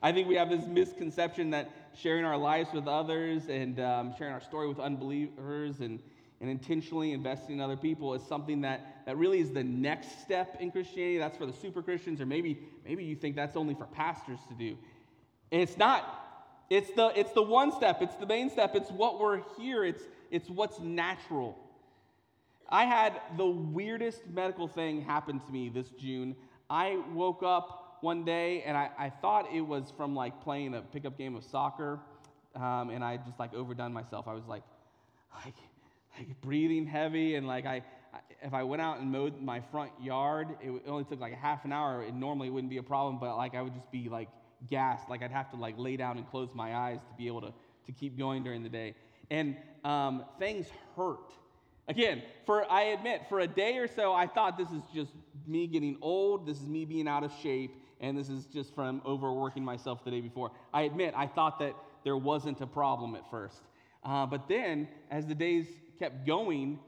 I 0.02 0.12
think 0.12 0.28
we 0.28 0.36
have 0.36 0.50
this 0.50 0.66
misconception 0.66 1.50
that 1.50 1.70
sharing 1.96 2.24
our 2.24 2.38
lives 2.38 2.70
with 2.74 2.88
others 2.88 3.50
and 3.50 3.80
um, 3.80 4.14
sharing 4.18 4.34
our 4.34 4.42
story 4.42 4.68
with 4.68 4.80
unbelievers 4.80 5.82
and, 5.82 6.00
and 6.42 6.50
intentionally 6.50 7.12
investing 7.12 7.56
in 7.56 7.62
other 7.62 7.76
people 7.76 8.14
is 8.14 8.24
something 8.24 8.62
that, 8.62 9.04
that 9.06 9.18
really 9.18 9.40
is 9.40 9.52
the 9.52 9.64
next 9.64 10.22
step 10.22 10.58
in 10.60 10.72
Christianity. 10.72 11.18
That's 11.18 11.38
for 11.38 11.46
the 11.46 11.54
super 11.54 11.82
Christians, 11.82 12.22
or 12.22 12.26
maybe, 12.26 12.60
maybe 12.86 13.04
you 13.04 13.16
think 13.16 13.36
that's 13.36 13.58
only 13.58 13.74
for 13.74 13.86
pastors 13.86 14.40
to 14.48 14.54
do. 14.54 14.78
And 15.52 15.62
it's 15.62 15.78
not. 15.78 16.26
It's 16.70 16.92
the, 16.92 17.12
it's 17.16 17.32
the 17.34 17.42
one 17.42 17.72
step, 17.72 18.02
it's 18.02 18.16
the 18.16 18.28
main 18.28 18.50
step, 18.52 18.76
it's 18.76 18.92
what 18.92 19.20
we're 19.20 19.42
here, 19.58 19.84
it's, 19.84 20.04
it's 20.30 20.50
what's 20.50 20.80
natural. 20.80 21.58
I 22.70 22.86
had 22.86 23.20
the 23.38 23.48
weirdest 23.48 24.22
medical 24.32 24.68
thing 24.68 25.02
happen 25.02 25.40
to 25.40 25.52
me 25.52 25.70
this 25.70 25.90
June. 25.90 26.36
I 26.70 27.02
woke 27.14 27.42
up 27.42 27.98
one 28.02 28.24
day 28.24 28.62
and 28.62 28.78
I, 28.78 28.92
I 29.00 29.10
thought 29.10 29.48
it 29.52 29.62
was 29.62 29.92
from 29.98 30.16
like 30.16 30.44
playing 30.44 30.76
a 30.76 30.82
pickup 30.82 31.18
game 31.18 31.36
of 31.36 31.44
soccer, 31.44 32.00
um, 32.56 32.92
and 32.92 33.04
I 33.04 33.18
just 33.18 33.40
like 33.40 33.56
overdone 33.56 33.92
myself. 33.92 34.28
I 34.28 34.34
was 34.34 34.46
like, 34.46 34.64
like 35.44 35.56
like 36.20 36.42
breathing 36.42 36.86
heavy 36.86 37.36
and 37.36 37.48
like 37.48 37.66
I, 37.66 37.82
if 38.42 38.54
I 38.54 38.64
went 38.64 38.82
out 38.82 39.00
and 39.00 39.12
mowed 39.12 39.42
my 39.42 39.62
front 39.72 39.92
yard, 40.02 40.50
it 40.62 40.84
only 40.88 41.06
took 41.06 41.20
like 41.20 41.34
a 41.34 41.38
half 41.38 41.66
an 41.66 41.72
hour. 41.72 42.04
It 42.04 42.14
normally 42.14 42.50
wouldn't 42.50 42.70
be 42.70 42.78
a 42.78 42.84
problem, 42.84 43.20
but 43.20 43.36
like 43.38 43.56
I 43.56 43.62
would 43.62 43.74
just 43.74 43.90
be 43.92 44.10
like 44.10 44.30
gassed. 44.70 45.10
Like 45.10 45.24
I'd 45.24 45.32
have 45.32 45.50
to 45.52 45.58
like 45.58 45.76
lay 45.78 45.98
down 45.98 46.18
and 46.18 46.30
close 46.30 46.50
my 46.54 46.76
eyes 46.76 47.00
to 47.00 47.18
be 47.18 47.28
able 47.28 47.42
to, 47.42 47.54
to 47.86 47.92
keep 47.92 48.18
going 48.18 48.44
during 48.44 48.64
the 48.64 48.70
day. 48.70 48.96
And 49.32 49.56
um, 49.84 50.26
things 50.40 50.68
hurt. 50.96 51.32
Again, 51.88 52.22
for 52.46 52.72
I 52.72 52.84
admit, 52.84 53.22
for 53.30 53.40
a 53.40 53.48
day 53.48 53.78
or 53.78 53.88
so, 53.88 54.14
I 54.14 54.28
thought 54.28 54.58
this 54.58 54.70
is 54.70 54.84
just 54.94 55.12
me 55.48 55.66
getting 55.66 55.98
old. 56.02 56.46
This 56.46 56.62
is 56.62 56.68
me 56.68 56.86
being 56.86 57.08
out 57.08 57.24
of 57.24 57.32
shape, 57.42 57.76
and 58.00 58.18
this 58.18 58.30
is 58.30 58.46
just 58.46 58.76
from 58.76 59.02
overworking 59.06 59.66
myself 59.66 60.04
the 60.04 60.12
day 60.12 60.22
before. 60.22 60.52
I 60.72 60.84
admit, 60.84 61.14
I 61.18 61.26
thought 61.26 61.58
that 61.60 61.74
there 62.04 62.18
wasn't 62.18 62.62
a 62.62 62.68
problem 62.68 63.16
at 63.16 63.30
first. 63.32 63.62
Uh, 64.04 64.26
but 64.26 64.48
then, 64.48 64.88
as 65.10 65.26
the 65.26 65.36
days 65.36 65.66
kept 66.00 66.26
going 66.26 66.80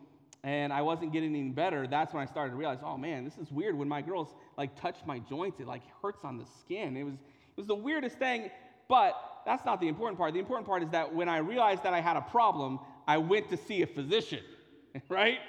and 0.43 0.73
I 0.73 0.81
wasn't 0.81 1.13
getting 1.13 1.35
any 1.35 1.49
better, 1.49 1.85
that's 1.85 2.13
when 2.13 2.23
I 2.23 2.25
started 2.25 2.51
to 2.51 2.57
realize, 2.57 2.79
oh 2.83 2.97
man, 2.97 3.23
this 3.23 3.37
is 3.37 3.51
weird. 3.51 3.77
When 3.77 3.87
my 3.87 4.01
girls 4.01 4.29
like 4.57 4.79
touch 4.79 4.97
my 5.05 5.19
joints, 5.19 5.59
it 5.59 5.67
like 5.67 5.83
hurts 6.01 6.23
on 6.23 6.37
the 6.37 6.45
skin. 6.61 6.97
It 6.97 7.03
was 7.03 7.13
it 7.13 7.57
was 7.57 7.67
the 7.67 7.75
weirdest 7.75 8.17
thing, 8.17 8.49
but 8.87 9.13
that's 9.45 9.65
not 9.65 9.79
the 9.79 9.87
important 9.87 10.17
part. 10.17 10.33
The 10.33 10.39
important 10.39 10.67
part 10.67 10.83
is 10.83 10.89
that 10.89 11.13
when 11.13 11.29
I 11.29 11.37
realized 11.37 11.83
that 11.83 11.93
I 11.93 12.01
had 12.01 12.17
a 12.17 12.21
problem, 12.21 12.79
I 13.07 13.17
went 13.17 13.49
to 13.49 13.57
see 13.57 13.81
a 13.81 13.87
physician, 13.87 14.43
right? 15.09 15.39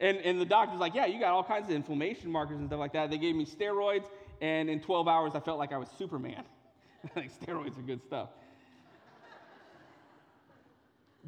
And, 0.00 0.18
and 0.18 0.40
the 0.40 0.44
doctor's 0.44 0.80
like, 0.80 0.94
yeah, 0.94 1.06
you 1.06 1.18
got 1.18 1.32
all 1.32 1.44
kinds 1.44 1.68
of 1.70 1.74
inflammation 1.74 2.30
markers 2.30 2.58
and 2.58 2.68
stuff 2.68 2.78
like 2.78 2.92
that. 2.92 3.10
They 3.10 3.18
gave 3.18 3.34
me 3.34 3.46
steroids, 3.46 4.04
and 4.40 4.68
in 4.68 4.80
12 4.80 5.08
hours, 5.08 5.32
I 5.34 5.40
felt 5.40 5.58
like 5.58 5.72
I 5.72 5.78
was 5.78 5.88
Superman. 5.98 6.44
like, 7.16 7.30
steroids 7.40 7.78
are 7.78 7.82
good 7.82 8.02
stuff. 8.02 8.30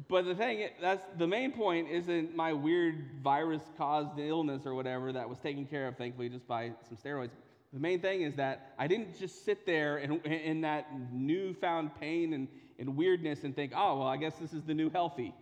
But 0.07 0.25
the 0.25 0.35
thing, 0.35 0.69
that's 0.81 1.03
the 1.17 1.27
main 1.27 1.51
point 1.51 1.89
isn't 1.89 2.35
my 2.35 2.53
weird 2.53 3.05
virus 3.21 3.61
caused 3.77 4.17
illness 4.17 4.65
or 4.65 4.73
whatever 4.73 5.11
that 5.11 5.27
was 5.27 5.39
taken 5.39 5.65
care 5.65 5.87
of, 5.87 5.97
thankfully, 5.97 6.29
just 6.29 6.47
by 6.47 6.71
some 6.87 6.97
steroids. 6.97 7.31
The 7.73 7.79
main 7.79 7.99
thing 7.99 8.21
is 8.21 8.35
that 8.35 8.73
I 8.79 8.87
didn't 8.87 9.19
just 9.19 9.45
sit 9.45 9.65
there 9.65 9.97
in, 9.97 10.19
in 10.21 10.61
that 10.61 10.87
newfound 11.11 11.91
pain 11.99 12.33
and, 12.33 12.47
and 12.79 12.95
weirdness 12.95 13.43
and 13.43 13.55
think, 13.55 13.73
oh, 13.75 13.99
well, 13.99 14.07
I 14.07 14.17
guess 14.17 14.35
this 14.35 14.53
is 14.53 14.63
the 14.63 14.73
new 14.73 14.89
healthy. 14.89 15.33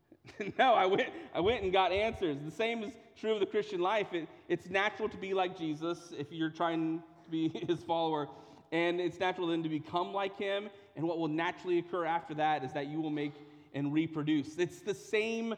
no, 0.58 0.74
I 0.74 0.86
went, 0.86 1.10
I 1.34 1.40
went 1.40 1.62
and 1.62 1.72
got 1.72 1.92
answers. 1.92 2.38
The 2.44 2.50
same 2.50 2.82
is 2.82 2.92
true 3.16 3.34
of 3.34 3.40
the 3.40 3.46
Christian 3.46 3.80
life. 3.80 4.12
It, 4.12 4.28
it's 4.48 4.70
natural 4.70 5.08
to 5.08 5.16
be 5.16 5.34
like 5.34 5.56
Jesus 5.56 6.12
if 6.16 6.32
you're 6.32 6.50
trying 6.50 6.98
to 6.98 7.30
be 7.30 7.48
his 7.68 7.82
follower, 7.82 8.28
and 8.72 9.00
it's 9.00 9.20
natural 9.20 9.48
then 9.48 9.62
to 9.62 9.68
become 9.68 10.12
like 10.12 10.36
him. 10.36 10.68
And 10.96 11.06
what 11.06 11.18
will 11.18 11.28
naturally 11.28 11.78
occur 11.78 12.04
after 12.04 12.34
that 12.34 12.64
is 12.64 12.72
that 12.72 12.88
you 12.88 13.00
will 13.00 13.10
make 13.10 13.34
and 13.74 13.92
reproduce. 13.92 14.58
It's 14.58 14.80
the 14.80 14.94
same. 14.94 15.54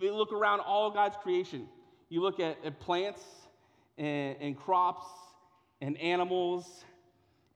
You 0.00 0.14
look 0.14 0.32
around 0.32 0.60
all 0.60 0.90
God's 0.90 1.16
creation. 1.22 1.68
You 2.08 2.22
look 2.22 2.40
at, 2.40 2.56
at 2.64 2.80
plants 2.80 3.22
and, 3.98 4.36
and 4.40 4.56
crops 4.56 5.06
and 5.80 5.96
animals 5.98 6.84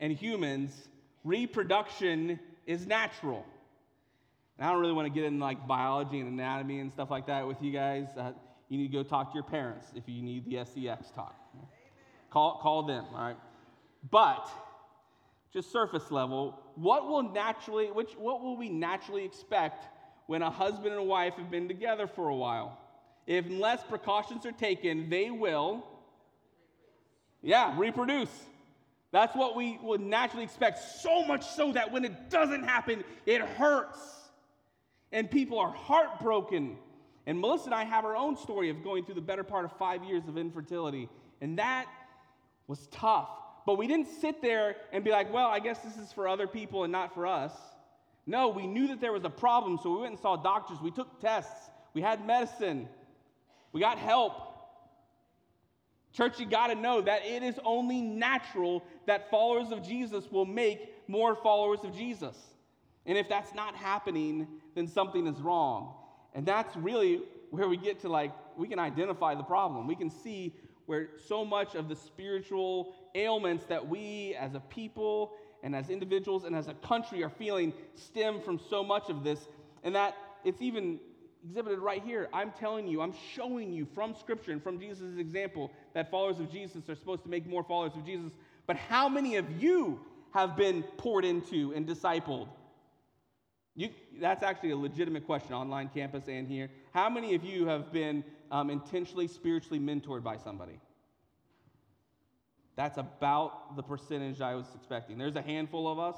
and 0.00 0.12
humans. 0.12 0.88
Reproduction 1.24 2.38
is 2.66 2.86
natural. 2.86 3.44
And 4.58 4.66
I 4.66 4.72
don't 4.72 4.80
really 4.80 4.92
want 4.92 5.06
to 5.06 5.14
get 5.14 5.24
into 5.24 5.44
like 5.44 5.66
biology 5.66 6.20
and 6.20 6.28
anatomy 6.28 6.80
and 6.80 6.92
stuff 6.92 7.10
like 7.10 7.26
that 7.26 7.46
with 7.46 7.60
you 7.60 7.72
guys. 7.72 8.08
Uh, 8.16 8.32
you 8.68 8.78
need 8.78 8.88
to 8.88 8.92
go 8.92 9.02
talk 9.02 9.30
to 9.30 9.34
your 9.34 9.44
parents 9.44 9.86
if 9.94 10.04
you 10.06 10.22
need 10.22 10.44
the 10.46 10.64
SEX 10.64 11.10
talk. 11.10 11.34
Call, 12.30 12.58
call 12.60 12.82
them, 12.82 13.04
all 13.14 13.20
right? 13.20 13.36
But 14.10 14.48
just 15.54 15.70
surface 15.70 16.10
level, 16.10 16.60
what 16.74 17.06
will 17.06 17.22
naturally, 17.22 17.86
which, 17.86 18.12
what 18.18 18.42
will 18.42 18.56
we 18.56 18.68
naturally 18.68 19.24
expect 19.24 19.86
when 20.26 20.42
a 20.42 20.50
husband 20.50 20.88
and 20.88 20.98
a 20.98 21.02
wife 21.02 21.34
have 21.34 21.48
been 21.50 21.68
together 21.68 22.08
for 22.08 22.28
a 22.28 22.34
while? 22.34 22.76
If 23.26 23.48
less 23.48 23.82
precautions 23.84 24.44
are 24.44 24.52
taken, 24.52 25.08
they 25.08 25.30
will, 25.30 25.86
yeah, 27.40 27.72
reproduce. 27.78 28.30
That's 29.12 29.36
what 29.36 29.54
we 29.54 29.78
would 29.80 30.00
naturally 30.00 30.42
expect, 30.42 30.80
so 31.00 31.24
much 31.24 31.46
so 31.46 31.70
that 31.72 31.92
when 31.92 32.04
it 32.04 32.30
doesn't 32.30 32.64
happen, 32.64 33.04
it 33.24 33.40
hurts. 33.40 34.00
And 35.12 35.30
people 35.30 35.60
are 35.60 35.70
heartbroken. 35.70 36.76
And 37.26 37.40
Melissa 37.40 37.66
and 37.66 37.74
I 37.74 37.84
have 37.84 38.04
our 38.04 38.16
own 38.16 38.36
story 38.36 38.70
of 38.70 38.82
going 38.82 39.04
through 39.04 39.14
the 39.14 39.20
better 39.20 39.44
part 39.44 39.64
of 39.64 39.72
five 39.78 40.02
years 40.02 40.26
of 40.26 40.36
infertility. 40.36 41.08
And 41.40 41.60
that 41.60 41.86
was 42.66 42.88
tough. 42.88 43.28
But 43.66 43.78
we 43.78 43.86
didn't 43.86 44.08
sit 44.20 44.42
there 44.42 44.76
and 44.92 45.02
be 45.02 45.10
like, 45.10 45.32
well, 45.32 45.48
I 45.48 45.58
guess 45.58 45.78
this 45.78 45.96
is 45.96 46.12
for 46.12 46.28
other 46.28 46.46
people 46.46 46.84
and 46.84 46.92
not 46.92 47.14
for 47.14 47.26
us. 47.26 47.52
No, 48.26 48.48
we 48.48 48.66
knew 48.66 48.88
that 48.88 49.00
there 49.00 49.12
was 49.12 49.24
a 49.24 49.30
problem, 49.30 49.78
so 49.82 49.92
we 49.94 50.00
went 50.00 50.12
and 50.12 50.20
saw 50.20 50.36
doctors. 50.36 50.78
We 50.82 50.90
took 50.90 51.20
tests. 51.20 51.70
We 51.92 52.02
had 52.02 52.26
medicine. 52.26 52.88
We 53.72 53.80
got 53.80 53.98
help. 53.98 54.34
Church, 56.12 56.38
you 56.38 56.46
got 56.46 56.68
to 56.68 56.74
know 56.74 57.00
that 57.00 57.26
it 57.26 57.42
is 57.42 57.58
only 57.64 58.00
natural 58.00 58.84
that 59.06 59.30
followers 59.30 59.72
of 59.72 59.82
Jesus 59.82 60.30
will 60.30 60.46
make 60.46 61.08
more 61.08 61.34
followers 61.34 61.80
of 61.84 61.94
Jesus. 61.94 62.36
And 63.04 63.18
if 63.18 63.28
that's 63.28 63.54
not 63.54 63.74
happening, 63.74 64.46
then 64.74 64.86
something 64.86 65.26
is 65.26 65.38
wrong. 65.40 65.94
And 66.34 66.46
that's 66.46 66.74
really 66.76 67.22
where 67.50 67.68
we 67.68 67.76
get 67.76 68.00
to 68.00 68.08
like, 68.08 68.32
we 68.56 68.68
can 68.68 68.78
identify 68.78 69.34
the 69.34 69.42
problem. 69.42 69.86
We 69.86 69.96
can 69.96 70.10
see 70.10 70.54
where 70.86 71.08
so 71.26 71.44
much 71.44 71.74
of 71.74 71.88
the 71.88 71.96
spiritual 71.96 72.94
ailments 73.14 73.64
that 73.66 73.86
we 73.86 74.34
as 74.38 74.54
a 74.54 74.60
people 74.60 75.32
and 75.62 75.74
as 75.74 75.88
individuals 75.88 76.44
and 76.44 76.54
as 76.54 76.68
a 76.68 76.74
country 76.74 77.22
are 77.22 77.30
feeling 77.30 77.72
stem 77.94 78.40
from 78.40 78.60
so 78.70 78.84
much 78.84 79.08
of 79.08 79.24
this. 79.24 79.48
And 79.82 79.94
that 79.94 80.16
it's 80.44 80.60
even 80.60 81.00
exhibited 81.44 81.78
right 81.78 82.02
here. 82.02 82.28
I'm 82.32 82.52
telling 82.52 82.86
you, 82.86 83.00
I'm 83.00 83.14
showing 83.34 83.72
you 83.72 83.86
from 83.94 84.14
Scripture 84.14 84.52
and 84.52 84.62
from 84.62 84.78
Jesus' 84.78 85.18
example 85.18 85.70
that 85.94 86.10
followers 86.10 86.40
of 86.40 86.50
Jesus 86.50 86.88
are 86.88 86.94
supposed 86.94 87.22
to 87.24 87.28
make 87.28 87.46
more 87.46 87.64
followers 87.64 87.92
of 87.96 88.04
Jesus. 88.04 88.32
But 88.66 88.76
how 88.76 89.08
many 89.08 89.36
of 89.36 89.62
you 89.62 90.00
have 90.32 90.56
been 90.56 90.82
poured 90.96 91.24
into 91.24 91.72
and 91.74 91.86
discipled? 91.86 92.48
You, 93.76 93.90
that's 94.20 94.42
actually 94.42 94.70
a 94.70 94.76
legitimate 94.76 95.26
question, 95.26 95.52
online 95.52 95.90
campus 95.92 96.28
and 96.28 96.46
here. 96.46 96.70
How 96.92 97.10
many 97.10 97.34
of 97.34 97.44
you 97.44 97.66
have 97.66 97.92
been 97.92 98.22
um, 98.50 98.70
intentionally 98.70 99.26
spiritually 99.26 99.80
mentored 99.80 100.22
by 100.22 100.36
somebody? 100.36 100.78
That's 102.76 102.98
about 102.98 103.76
the 103.76 103.82
percentage 103.82 104.40
I 104.40 104.54
was 104.54 104.66
expecting. 104.74 105.18
There's 105.18 105.36
a 105.36 105.42
handful 105.42 105.90
of 105.90 105.98
us, 105.98 106.16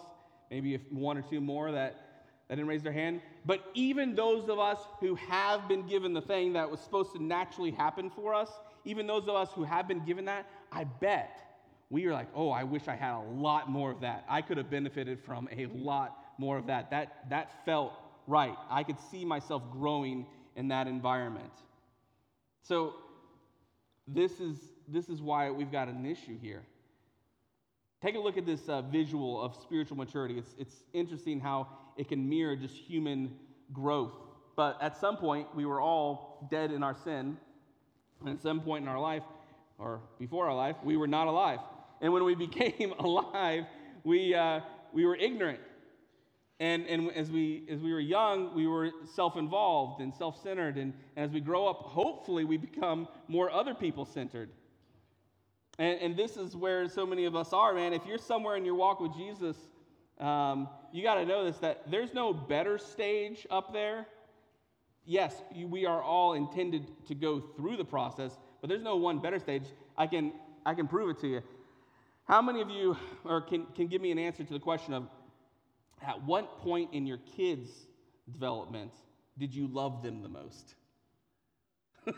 maybe 0.51 0.77
one 0.91 1.19
or 1.19 1.23
two 1.23 1.41
more 1.41 1.73
that 1.73 2.07
that 2.49 2.57
didn't 2.57 2.69
raise 2.69 2.83
their 2.83 2.93
hand. 2.93 3.21
But 3.45 3.65
even 3.75 4.15
those 4.15 4.49
of 4.49 4.59
us 4.59 4.79
who 5.01 5.17
have 5.17 5.67
been 5.69 5.87
given 5.87 6.13
the 6.13 6.21
thing 6.21 6.53
that 6.53 6.71
was 6.71 6.81
supposed 6.81 7.13
to 7.15 7.23
naturally 7.23 7.73
happen 7.73 8.11
for 8.11 8.35
us, 8.35 8.51
even 8.85 9.07
those 9.07 9.25
of 9.25 9.35
us 9.35 9.49
who 9.53 9.65
have 9.65 9.89
been 9.89 10.05
given 10.05 10.27
that, 10.27 10.47
I 10.71 10.85
bet 10.85 11.43
we 11.91 12.07
are 12.07 12.13
like, 12.13 12.29
oh, 12.35 12.51
I 12.51 12.65
wish 12.65 12.89
I 12.89 12.97
had 12.97 13.15
a 13.15 13.25
lot 13.35 13.71
more 13.71 13.91
of 13.91 14.01
that. 14.01 14.25
I 14.29 14.43
could 14.43 14.59
have 14.59 14.71
benefited 14.71 15.21
from 15.25 15.49
a 15.57 15.67
lot 15.67 16.17
more 16.39 16.57
of 16.57 16.67
that. 16.67 16.91
That, 16.91 17.29
that 17.31 17.65
felt 17.65 17.93
right. 18.27 18.57
I 18.71 18.83
could 18.83 18.99
see 19.11 19.25
myself 19.25 19.63
growing 19.73 20.27
in 20.57 20.69
that 20.69 20.87
environment. 20.87 21.53
So, 22.63 22.95
this 24.09 24.41
is, 24.41 24.59
this 24.89 25.09
is 25.09 25.21
why 25.21 25.51
we've 25.51 25.73
got 25.73 25.89
an 25.89 26.07
issue 26.07 26.39
here. 26.41 26.63
Take 28.03 28.15
a 28.15 28.19
look 28.19 28.37
at 28.37 28.47
this 28.47 28.69
uh, 28.69 28.83
visual 28.83 29.41
of 29.41 29.55
spiritual 29.55 29.97
maturity. 29.97 30.39
It's, 30.39 30.55
it's 30.59 30.77
interesting 30.93 31.41
how 31.41 31.69
it 31.97 32.09
can 32.09 32.29
mirror 32.29 32.55
just 32.55 32.75
human 32.75 33.33
growth. 33.73 34.13
But 34.55 34.79
at 34.81 34.97
some 34.97 35.17
point, 35.17 35.55
we 35.55 35.65
were 35.67 35.81
all 35.81 36.47
dead 36.51 36.71
in 36.71 36.83
our 36.83 36.95
sin. 37.05 37.37
And 38.21 38.29
at 38.29 38.43
some 38.43 38.61
point 38.61 38.83
in 38.83 38.89
our 38.89 39.01
life, 39.01 39.23
or 39.79 40.01
before 40.19 40.47
our 40.47 40.55
life, 40.55 40.77
we 40.85 40.97
were 40.97 41.07
not 41.07 41.27
alive. 41.27 41.59
And 42.01 42.13
when 42.13 42.25
we 42.25 42.35
became 42.47 42.93
alive, 42.99 43.65
we, 44.05 44.35
uh, 44.35 44.61
we 44.93 45.05
were 45.05 45.17
ignorant. 45.17 45.61
And, 46.59 46.87
and 46.87 47.11
as, 47.13 47.31
we, 47.31 47.65
as 47.71 47.81
we 47.81 47.93
were 47.93 48.01
young, 48.01 48.55
we 48.55 48.67
were 48.67 48.91
self 49.15 49.37
involved 49.37 50.01
and 50.01 50.15
self 50.15 50.43
centered. 50.43 50.77
And, 50.77 50.95
and 51.17 51.27
as 51.27 51.31
we 51.31 51.41
grow 51.41 51.67
up, 51.67 51.79
hopefully, 51.81 52.45
we 52.45 52.57
become 52.57 53.09
more 53.29 53.51
other 53.51 53.75
people 53.75 54.07
centered. 54.07 54.49
And, 55.79 56.01
and 56.01 56.17
this 56.17 56.37
is 56.37 56.57
where 56.57 56.89
so 56.89 57.07
many 57.07 57.25
of 57.25 57.37
us 57.37 57.53
are, 57.53 57.75
man. 57.75 57.93
If 57.93 58.07
you're 58.07 58.19
somewhere 58.19 58.57
in 58.57 58.65
your 58.65 58.75
walk 58.75 59.01
with 59.01 59.15
Jesus, 59.15 59.57
um, 60.19 60.69
you 60.93 61.03
got 61.03 61.17
to 61.17 61.27
know 61.27 61.45
this 61.45 61.59
that 61.59 61.91
there's 61.91 62.15
no 62.15 62.33
better 62.33 62.79
stage 62.79 63.47
up 63.51 63.73
there. 63.73 64.07
Yes, 65.05 65.35
you, 65.55 65.69
we 65.69 65.87
are 65.87 66.03
all 66.03 66.33
intended 66.33 66.87
to 67.07 67.15
go 67.15 67.41
through 67.41 67.77
the 67.77 67.85
process, 67.85 68.33
but 68.61 68.69
there's 68.69 68.83
no 68.83 68.97
one 68.97 69.21
better 69.21 69.39
stage. 69.39 69.65
I 69.97 70.07
can, 70.07 70.33
I 70.65 70.75
can 70.75 70.89
prove 70.89 71.11
it 71.11 71.21
to 71.21 71.29
you. 71.29 71.43
How 72.25 72.43
many 72.43 72.61
of 72.61 72.71
you 72.71 72.97
or 73.25 73.41
can, 73.41 73.67
can 73.77 73.87
give 73.87 74.01
me 74.01 74.11
an 74.11 74.19
answer 74.19 74.43
to 74.43 74.53
the 74.53 74.59
question 74.59 74.95
of 74.95 75.09
at 76.05 76.23
what 76.25 76.59
point 76.59 76.93
in 76.93 77.07
your 77.07 77.19
kids' 77.37 77.71
development 78.33 78.93
did 79.39 79.55
you 79.55 79.69
love 79.69 80.03
them 80.03 80.23
the 80.23 80.29
most? 80.29 80.75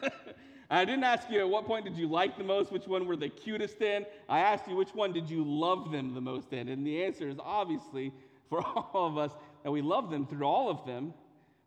I 0.70 0.84
didn't 0.84 1.04
ask 1.04 1.30
you 1.30 1.40
at 1.40 1.48
what 1.48 1.64
point 1.64 1.86
did 1.86 1.96
you 1.96 2.08
like 2.08 2.36
the 2.36 2.44
most, 2.44 2.70
which 2.70 2.86
one 2.86 3.06
were 3.06 3.16
the 3.16 3.30
cutest 3.30 3.80
in. 3.80 4.04
I 4.28 4.40
asked 4.40 4.68
you 4.68 4.76
which 4.76 4.94
one 4.94 5.12
did 5.12 5.30
you 5.30 5.42
love 5.42 5.90
them 5.90 6.14
the 6.14 6.20
most 6.20 6.52
in. 6.52 6.68
And 6.68 6.86
the 6.86 7.02
answer 7.04 7.28
is 7.28 7.38
obviously 7.42 8.12
for 8.50 8.62
all 8.66 9.06
of 9.06 9.16
us 9.16 9.32
that 9.64 9.70
we 9.70 9.80
love 9.80 10.10
them 10.10 10.26
through 10.26 10.46
all 10.46 10.70
of 10.70 10.86
them. 10.86 11.14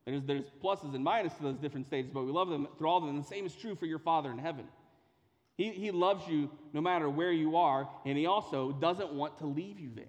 There's, 0.06 0.22
there's 0.24 0.52
pluses 0.64 0.94
and 0.96 1.06
minuses 1.06 1.38
to 1.38 1.44
those 1.44 1.58
different 1.58 1.88
stages, 1.88 2.12
but 2.14 2.26
we 2.26 2.32
love 2.32 2.50
them 2.50 2.68
through 2.78 2.88
all 2.88 2.98
of 2.98 3.04
them. 3.04 3.16
And 3.16 3.24
the 3.24 3.28
same 3.28 3.46
is 3.46 3.56
true 3.56 3.76
for 3.76 3.86
your 3.86 4.00
Father 4.00 4.32
in 4.32 4.38
heaven. 4.38 4.66
He, 5.58 5.72
he 5.72 5.92
loves 5.92 6.28
you 6.28 6.50
no 6.74 6.82
matter 6.82 7.10
where 7.10 7.32
you 7.32 7.58
are, 7.58 7.88
and 8.06 8.18
He 8.18 8.26
also 8.26 8.72
doesn't 8.72 9.14
want 9.14 9.38
to 9.40 9.46
leave 9.46 9.80
you 9.80 9.92
there. 9.96 10.06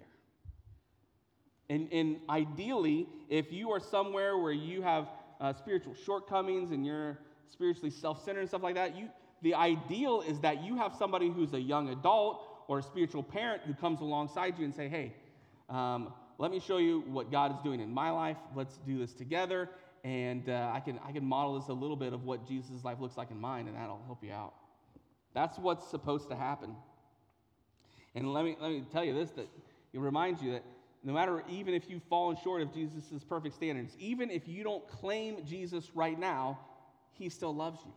And, 1.69 1.91
and 1.91 2.17
ideally, 2.29 3.07
if 3.29 3.51
you 3.51 3.71
are 3.71 3.79
somewhere 3.79 4.37
where 4.37 4.51
you 4.51 4.81
have 4.81 5.07
uh, 5.39 5.53
spiritual 5.53 5.93
shortcomings 6.05 6.71
and 6.71 6.85
you're 6.85 7.19
spiritually 7.53 7.91
self-centered 7.91 8.41
and 8.41 8.49
stuff 8.49 8.63
like 8.63 8.75
that, 8.75 8.97
you, 8.97 9.07
the 9.41 9.53
ideal 9.53 10.21
is 10.21 10.39
that 10.39 10.63
you 10.63 10.75
have 10.75 10.93
somebody 10.97 11.29
who's 11.29 11.53
a 11.53 11.59
young 11.59 11.89
adult 11.89 12.41
or 12.67 12.79
a 12.79 12.83
spiritual 12.83 13.23
parent 13.23 13.61
who 13.65 13.73
comes 13.73 14.01
alongside 14.01 14.57
you 14.57 14.65
and 14.65 14.73
say, 14.73 14.89
hey, 14.89 15.13
um, 15.69 16.13
let 16.37 16.51
me 16.51 16.59
show 16.59 16.77
you 16.77 17.03
what 17.07 17.31
God 17.31 17.55
is 17.55 17.57
doing 17.63 17.79
in 17.79 17.93
my 17.93 18.09
life. 18.09 18.37
Let's 18.55 18.77
do 18.85 18.97
this 18.97 19.13
together. 19.13 19.69
And 20.03 20.49
uh, 20.49 20.71
I, 20.73 20.79
can, 20.79 20.99
I 21.07 21.11
can 21.11 21.25
model 21.25 21.59
this 21.59 21.69
a 21.69 21.73
little 21.73 21.95
bit 21.95 22.11
of 22.11 22.25
what 22.25 22.45
Jesus' 22.47 22.83
life 22.83 22.99
looks 22.99 23.15
like 23.15 23.31
in 23.31 23.39
mine, 23.39 23.67
and 23.67 23.77
that'll 23.77 24.01
help 24.05 24.23
you 24.23 24.33
out. 24.33 24.53
That's 25.33 25.57
what's 25.57 25.87
supposed 25.89 26.29
to 26.29 26.35
happen. 26.35 26.75
And 28.15 28.33
let 28.33 28.43
me, 28.43 28.57
let 28.59 28.71
me 28.71 28.83
tell 28.91 29.03
you 29.03 29.13
this 29.13 29.31
that 29.31 29.47
it 29.93 29.99
reminds 29.99 30.41
you 30.41 30.51
that 30.51 30.63
no 31.03 31.13
matter 31.13 31.43
even 31.49 31.73
if 31.73 31.89
you've 31.89 32.03
fallen 32.03 32.37
short 32.43 32.61
of 32.61 32.73
Jesus' 32.73 33.23
perfect 33.27 33.55
standards, 33.55 33.95
even 33.99 34.29
if 34.29 34.47
you 34.47 34.63
don't 34.63 34.87
claim 34.87 35.45
Jesus 35.45 35.91
right 35.93 36.17
now, 36.17 36.59
he 37.17 37.29
still 37.29 37.53
loves 37.53 37.79
you. 37.85 37.93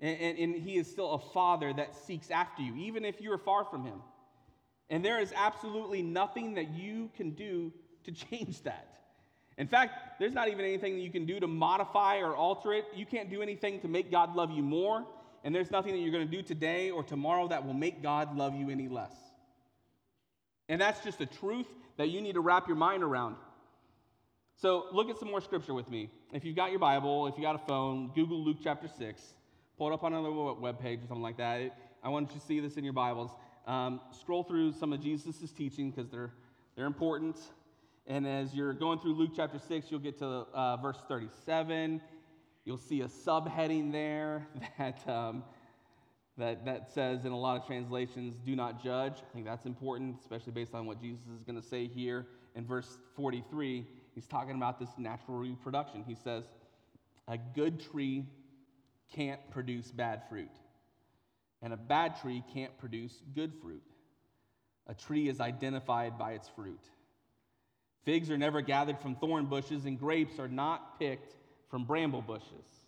And, 0.00 0.20
and, 0.20 0.38
and, 0.38 0.62
he 0.62 0.76
is 0.76 0.90
still 0.90 1.12
a 1.12 1.18
father 1.18 1.72
that 1.72 1.94
seeks 1.94 2.30
after 2.30 2.62
you, 2.62 2.74
even 2.76 3.04
if 3.04 3.20
you're 3.20 3.38
far 3.38 3.64
from 3.64 3.84
him. 3.84 4.00
And 4.90 5.04
there 5.04 5.20
is 5.20 5.32
absolutely 5.34 6.02
nothing 6.02 6.54
that 6.54 6.70
you 6.70 7.10
can 7.16 7.30
do 7.30 7.72
to 8.04 8.12
change 8.12 8.62
that. 8.62 8.88
In 9.56 9.68
fact, 9.68 10.18
there's 10.18 10.34
not 10.34 10.48
even 10.48 10.64
anything 10.64 10.96
that 10.96 11.02
you 11.02 11.10
can 11.10 11.26
do 11.26 11.38
to 11.38 11.46
modify 11.46 12.18
or 12.18 12.34
alter 12.34 12.72
it. 12.72 12.84
You 12.94 13.06
can't 13.06 13.30
do 13.30 13.40
anything 13.40 13.80
to 13.80 13.88
make 13.88 14.10
God 14.10 14.34
love 14.34 14.50
you 14.50 14.62
more. 14.62 15.04
And 15.44 15.54
there's 15.54 15.70
nothing 15.70 15.92
that 15.92 15.98
you're 15.98 16.12
going 16.12 16.28
to 16.28 16.36
do 16.36 16.42
today 16.42 16.90
or 16.90 17.02
tomorrow 17.02 17.48
that 17.48 17.64
will 17.64 17.74
make 17.74 18.02
God 18.02 18.36
love 18.36 18.54
you 18.54 18.70
any 18.70 18.88
less. 18.88 19.12
And 20.68 20.80
that's 20.80 21.04
just 21.04 21.20
a 21.20 21.26
truth 21.26 21.66
that 21.98 22.08
you 22.08 22.20
need 22.20 22.34
to 22.34 22.40
wrap 22.40 22.66
your 22.66 22.76
mind 22.76 23.02
around. 23.02 23.36
So 24.56 24.86
look 24.92 25.10
at 25.10 25.18
some 25.18 25.28
more 25.28 25.40
scripture 25.40 25.74
with 25.74 25.88
me. 25.88 26.10
If 26.32 26.44
you've 26.44 26.56
got 26.56 26.70
your 26.70 26.78
Bible, 26.78 27.26
if 27.26 27.36
you 27.36 27.42
got 27.42 27.56
a 27.56 27.66
phone, 27.66 28.10
Google 28.14 28.42
Luke 28.42 28.58
chapter 28.62 28.88
6. 28.88 29.22
Pull 29.76 29.90
it 29.90 29.94
up 29.94 30.04
on 30.04 30.14
another 30.14 30.30
web 30.30 30.78
page 30.78 31.00
or 31.00 31.06
something 31.08 31.22
like 31.22 31.36
that. 31.38 31.76
I 32.02 32.08
want 32.08 32.30
you 32.32 32.38
to 32.38 32.46
see 32.46 32.60
this 32.60 32.76
in 32.76 32.84
your 32.84 32.92
Bibles. 32.92 33.30
Um, 33.66 34.00
scroll 34.12 34.44
through 34.44 34.72
some 34.72 34.92
of 34.92 35.00
Jesus' 35.00 35.50
teaching 35.50 35.90
because 35.90 36.10
they're, 36.10 36.30
they're 36.76 36.86
important. 36.86 37.36
And 38.06 38.26
as 38.26 38.54
you're 38.54 38.74
going 38.74 39.00
through 39.00 39.14
Luke 39.14 39.32
chapter 39.34 39.58
6, 39.58 39.86
you'll 39.90 40.00
get 40.00 40.18
to 40.18 40.26
uh, 40.26 40.76
verse 40.76 40.98
37. 41.08 42.00
You'll 42.64 42.78
see 42.78 43.00
a 43.00 43.08
subheading 43.08 43.90
there 43.90 44.46
that, 44.78 45.08
um, 45.08 45.42
that, 46.38 46.64
that 46.64 46.92
says 46.92 47.24
in 47.24 47.32
a 47.32 47.38
lot 47.38 47.60
of 47.60 47.66
translations, 47.66 48.36
do 48.46 48.54
not 48.54 48.82
judge. 48.82 49.14
I 49.18 49.34
think 49.34 49.46
that's 49.46 49.66
important, 49.66 50.16
especially 50.20 50.52
based 50.52 50.74
on 50.74 50.86
what 50.86 51.00
Jesus 51.00 51.24
is 51.26 51.42
going 51.42 51.60
to 51.60 51.66
say 51.66 51.88
here 51.88 52.26
in 52.54 52.64
verse 52.64 52.98
43 53.16 53.84
he's 54.14 54.26
talking 54.26 54.56
about 54.56 54.78
this 54.78 54.90
natural 54.98 55.38
reproduction. 55.38 56.04
He 56.06 56.14
says, 56.14 56.44
A 57.28 57.38
good 57.38 57.80
tree 57.90 58.26
can't 59.12 59.40
produce 59.50 59.90
bad 59.90 60.22
fruit, 60.28 60.50
and 61.62 61.72
a 61.72 61.76
bad 61.76 62.20
tree 62.20 62.42
can't 62.52 62.76
produce 62.78 63.22
good 63.34 63.52
fruit. 63.60 63.82
A 64.86 64.94
tree 64.94 65.28
is 65.28 65.40
identified 65.40 66.18
by 66.18 66.32
its 66.32 66.48
fruit. 66.48 66.80
Figs 68.04 68.30
are 68.30 68.36
never 68.36 68.60
gathered 68.60 68.98
from 68.98 69.14
thorn 69.16 69.46
bushes, 69.46 69.86
and 69.86 69.98
grapes 69.98 70.38
are 70.38 70.48
not 70.48 70.98
picked 70.98 71.34
from 71.70 71.84
bramble 71.84 72.20
bushes. 72.20 72.84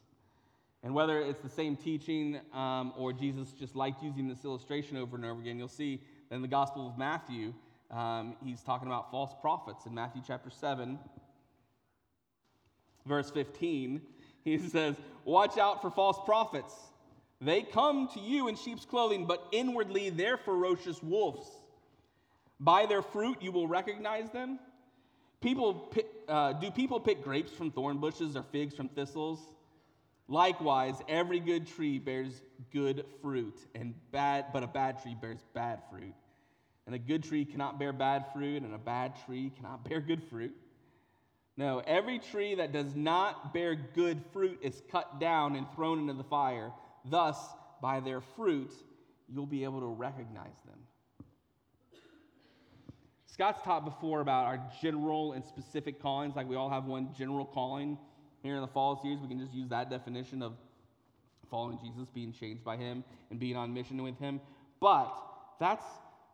And 0.82 0.94
whether 0.94 1.20
it's 1.20 1.40
the 1.40 1.48
same 1.48 1.74
teaching 1.74 2.38
um, 2.52 2.92
or 2.96 3.12
Jesus 3.12 3.52
just 3.52 3.74
liked 3.74 4.02
using 4.02 4.28
this 4.28 4.44
illustration 4.44 4.96
over 4.96 5.16
and 5.16 5.24
over 5.24 5.40
again, 5.40 5.58
you'll 5.58 5.68
see 5.68 6.00
that 6.28 6.36
in 6.36 6.42
the 6.42 6.48
Gospel 6.48 6.86
of 6.86 6.98
Matthew, 6.98 7.54
um, 7.90 8.36
he's 8.44 8.62
talking 8.62 8.86
about 8.86 9.10
false 9.10 9.32
prophets 9.40 9.86
in 9.86 9.94
Matthew 9.94 10.22
chapter 10.26 10.50
7, 10.50 10.98
verse 13.06 13.30
15. 13.30 14.00
He 14.44 14.58
says, 14.58 14.96
Watch 15.24 15.58
out 15.58 15.82
for 15.82 15.90
false 15.90 16.18
prophets. 16.24 16.74
They 17.40 17.62
come 17.62 18.08
to 18.14 18.20
you 18.20 18.48
in 18.48 18.56
sheep's 18.56 18.84
clothing, 18.84 19.26
but 19.26 19.46
inwardly 19.52 20.10
they're 20.10 20.36
ferocious 20.36 21.02
wolves. 21.02 21.48
By 22.58 22.86
their 22.86 23.02
fruit 23.02 23.42
you 23.42 23.52
will 23.52 23.68
recognize 23.68 24.30
them. 24.30 24.58
People 25.40 25.74
pick, 25.74 26.06
uh, 26.28 26.54
do 26.54 26.70
people 26.70 26.98
pick 26.98 27.22
grapes 27.22 27.52
from 27.52 27.70
thorn 27.70 27.98
bushes 27.98 28.36
or 28.36 28.42
figs 28.42 28.74
from 28.74 28.88
thistles? 28.88 29.40
Likewise, 30.28 30.96
every 31.08 31.38
good 31.38 31.66
tree 31.66 31.98
bears 31.98 32.42
good 32.72 33.04
fruit, 33.22 33.56
and 33.74 33.94
bad, 34.10 34.46
but 34.52 34.62
a 34.62 34.66
bad 34.66 35.00
tree 35.02 35.16
bears 35.20 35.44
bad 35.54 35.80
fruit. 35.90 36.14
And 36.86 36.94
a 36.94 36.98
good 36.98 37.22
tree 37.22 37.44
cannot 37.44 37.78
bear 37.78 37.92
bad 37.92 38.26
fruit, 38.32 38.62
and 38.62 38.74
a 38.74 38.78
bad 38.78 39.14
tree 39.24 39.52
cannot 39.56 39.88
bear 39.88 40.00
good 40.00 40.22
fruit. 40.22 40.56
No, 41.56 41.82
every 41.86 42.18
tree 42.18 42.54
that 42.56 42.72
does 42.72 42.94
not 42.94 43.54
bear 43.54 43.74
good 43.74 44.22
fruit 44.32 44.58
is 44.62 44.82
cut 44.90 45.18
down 45.18 45.56
and 45.56 45.66
thrown 45.74 46.00
into 46.00 46.12
the 46.12 46.24
fire. 46.24 46.70
Thus, 47.04 47.38
by 47.80 48.00
their 48.00 48.20
fruit, 48.20 48.72
you'll 49.28 49.46
be 49.46 49.64
able 49.64 49.80
to 49.80 49.86
recognize 49.86 50.60
them. 50.66 50.78
Scott's 53.24 53.62
taught 53.62 53.84
before 53.84 54.20
about 54.20 54.46
our 54.46 54.60
general 54.80 55.32
and 55.32 55.44
specific 55.44 56.00
callings, 56.00 56.36
like 56.36 56.48
we 56.48 56.56
all 56.56 56.70
have 56.70 56.84
one 56.84 57.10
general 57.16 57.44
calling. 57.44 57.98
Here 58.42 58.54
in 58.54 58.60
the 58.60 58.68
fall 58.68 59.00
series, 59.02 59.20
we 59.20 59.28
can 59.28 59.38
just 59.38 59.52
use 59.52 59.68
that 59.70 59.90
definition 59.90 60.42
of 60.42 60.54
following 61.50 61.78
Jesus, 61.82 62.08
being 62.14 62.32
changed 62.32 62.64
by 62.64 62.76
him, 62.76 63.02
and 63.30 63.38
being 63.38 63.56
on 63.56 63.72
mission 63.72 64.02
with 64.02 64.18
him. 64.18 64.40
But 64.80 65.14
that's 65.58 65.84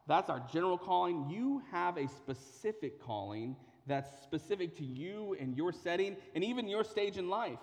that's 0.07 0.29
our 0.31 0.43
general 0.53 0.79
calling. 0.79 1.29
You 1.31 1.63
have 1.71 1.97
a 1.97 2.09
specific 2.09 3.01
calling 3.01 3.57
that's 3.87 4.23
specific 4.23 4.77
to 4.79 4.85
you 4.85 5.37
and 5.41 5.57
your 5.57 5.73
setting 5.73 6.17
and 6.35 6.45
even 6.45 6.69
your 6.69 6.85
stage 6.85 7.17
in 7.17 7.29
life. 7.29 7.59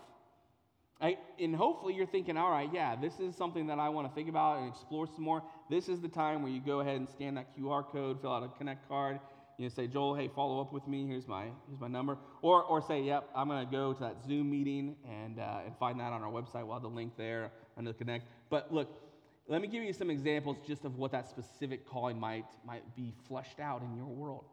I, 1.01 1.17
and 1.39 1.55
hopefully 1.55 1.93
you're 1.93 2.05
thinking, 2.05 2.35
all 2.35 2.51
right, 2.51 2.69
yeah, 2.73 2.95
this 2.95 3.19
is 3.21 3.35
something 3.35 3.67
that 3.67 3.79
I 3.79 3.87
want 3.87 4.09
to 4.09 4.13
think 4.13 4.27
about 4.27 4.59
and 4.59 4.67
explore 4.67 5.07
some 5.07 5.23
more. 5.23 5.41
This 5.69 5.87
is 5.87 6.01
the 6.01 6.09
time 6.09 6.43
where 6.43 6.51
you 6.51 6.59
go 6.59 6.81
ahead 6.81 6.97
and 6.97 7.07
scan 7.07 7.35
that 7.35 7.57
QR 7.57 7.89
code, 7.89 8.19
fill 8.21 8.33
out 8.33 8.43
a 8.43 8.49
Connect 8.57 8.87
card. 8.89 9.19
You 9.57 9.65
know, 9.65 9.69
say, 9.69 9.87
Joel, 9.87 10.15
hey, 10.15 10.29
follow 10.33 10.59
up 10.59 10.73
with 10.73 10.87
me. 10.87 11.07
Here's 11.07 11.27
my 11.27 11.43
here's 11.67 11.79
my 11.79 11.87
number. 11.87 12.17
Or 12.41 12.63
or 12.63 12.81
say, 12.81 13.01
yep, 13.01 13.29
I'm 13.35 13.49
to 13.49 13.67
go 13.69 13.93
to 13.93 13.99
that 14.01 14.23
Zoom 14.25 14.49
meeting 14.49 14.95
and 15.09 15.39
uh, 15.39 15.59
and 15.65 15.75
find 15.77 15.99
that 15.99 16.13
on 16.13 16.23
our 16.23 16.31
website. 16.31 16.65
We'll 16.65 16.73
have 16.73 16.81
the 16.81 16.89
link 16.89 17.13
there 17.17 17.51
under 17.77 17.91
the 17.91 17.97
Connect. 17.97 18.25
But 18.49 18.73
look, 18.73 18.89
let 19.49 19.61
me 19.61 19.67
give 19.67 19.83
you 19.83 19.93
some 19.93 20.11
examples 20.11 20.57
just 20.65 20.85
of 20.85 20.97
what 20.97 21.11
that 21.11 21.27
specific 21.27 21.87
calling 21.89 22.19
might, 22.19 22.45
might 22.63 22.95
be 22.95 23.11
fleshed 23.27 23.59
out 23.59 23.81
in 23.81 23.95
your 23.97 24.05
world. 24.05 24.45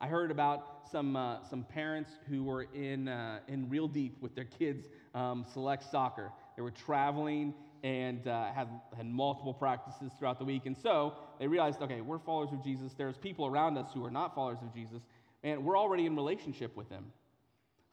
I 0.00 0.06
heard 0.06 0.30
about 0.30 0.88
some, 0.90 1.14
uh, 1.14 1.38
some 1.48 1.62
parents 1.64 2.10
who 2.28 2.44
were 2.44 2.62
in, 2.74 3.08
uh, 3.08 3.40
in 3.48 3.68
real 3.68 3.86
deep 3.86 4.16
with 4.20 4.34
their 4.34 4.44
kids' 4.44 4.86
um, 5.14 5.44
select 5.52 5.90
soccer. 5.90 6.32
They 6.56 6.62
were 6.62 6.70
traveling 6.70 7.54
and 7.82 8.26
uh, 8.26 8.52
had, 8.52 8.68
had 8.96 9.06
multiple 9.06 9.54
practices 9.54 10.12
throughout 10.18 10.38
the 10.38 10.44
week. 10.44 10.66
And 10.66 10.76
so 10.76 11.14
they 11.38 11.46
realized, 11.46 11.80
okay, 11.82 12.00
we're 12.00 12.18
followers 12.18 12.50
of 12.52 12.62
Jesus. 12.62 12.92
There's 12.96 13.16
people 13.16 13.46
around 13.46 13.78
us 13.78 13.90
who 13.92 14.04
are 14.04 14.10
not 14.10 14.34
followers 14.34 14.58
of 14.62 14.74
Jesus, 14.74 15.02
and 15.42 15.64
we're 15.64 15.78
already 15.78 16.06
in 16.06 16.16
relationship 16.16 16.76
with 16.76 16.88
them. 16.88 17.12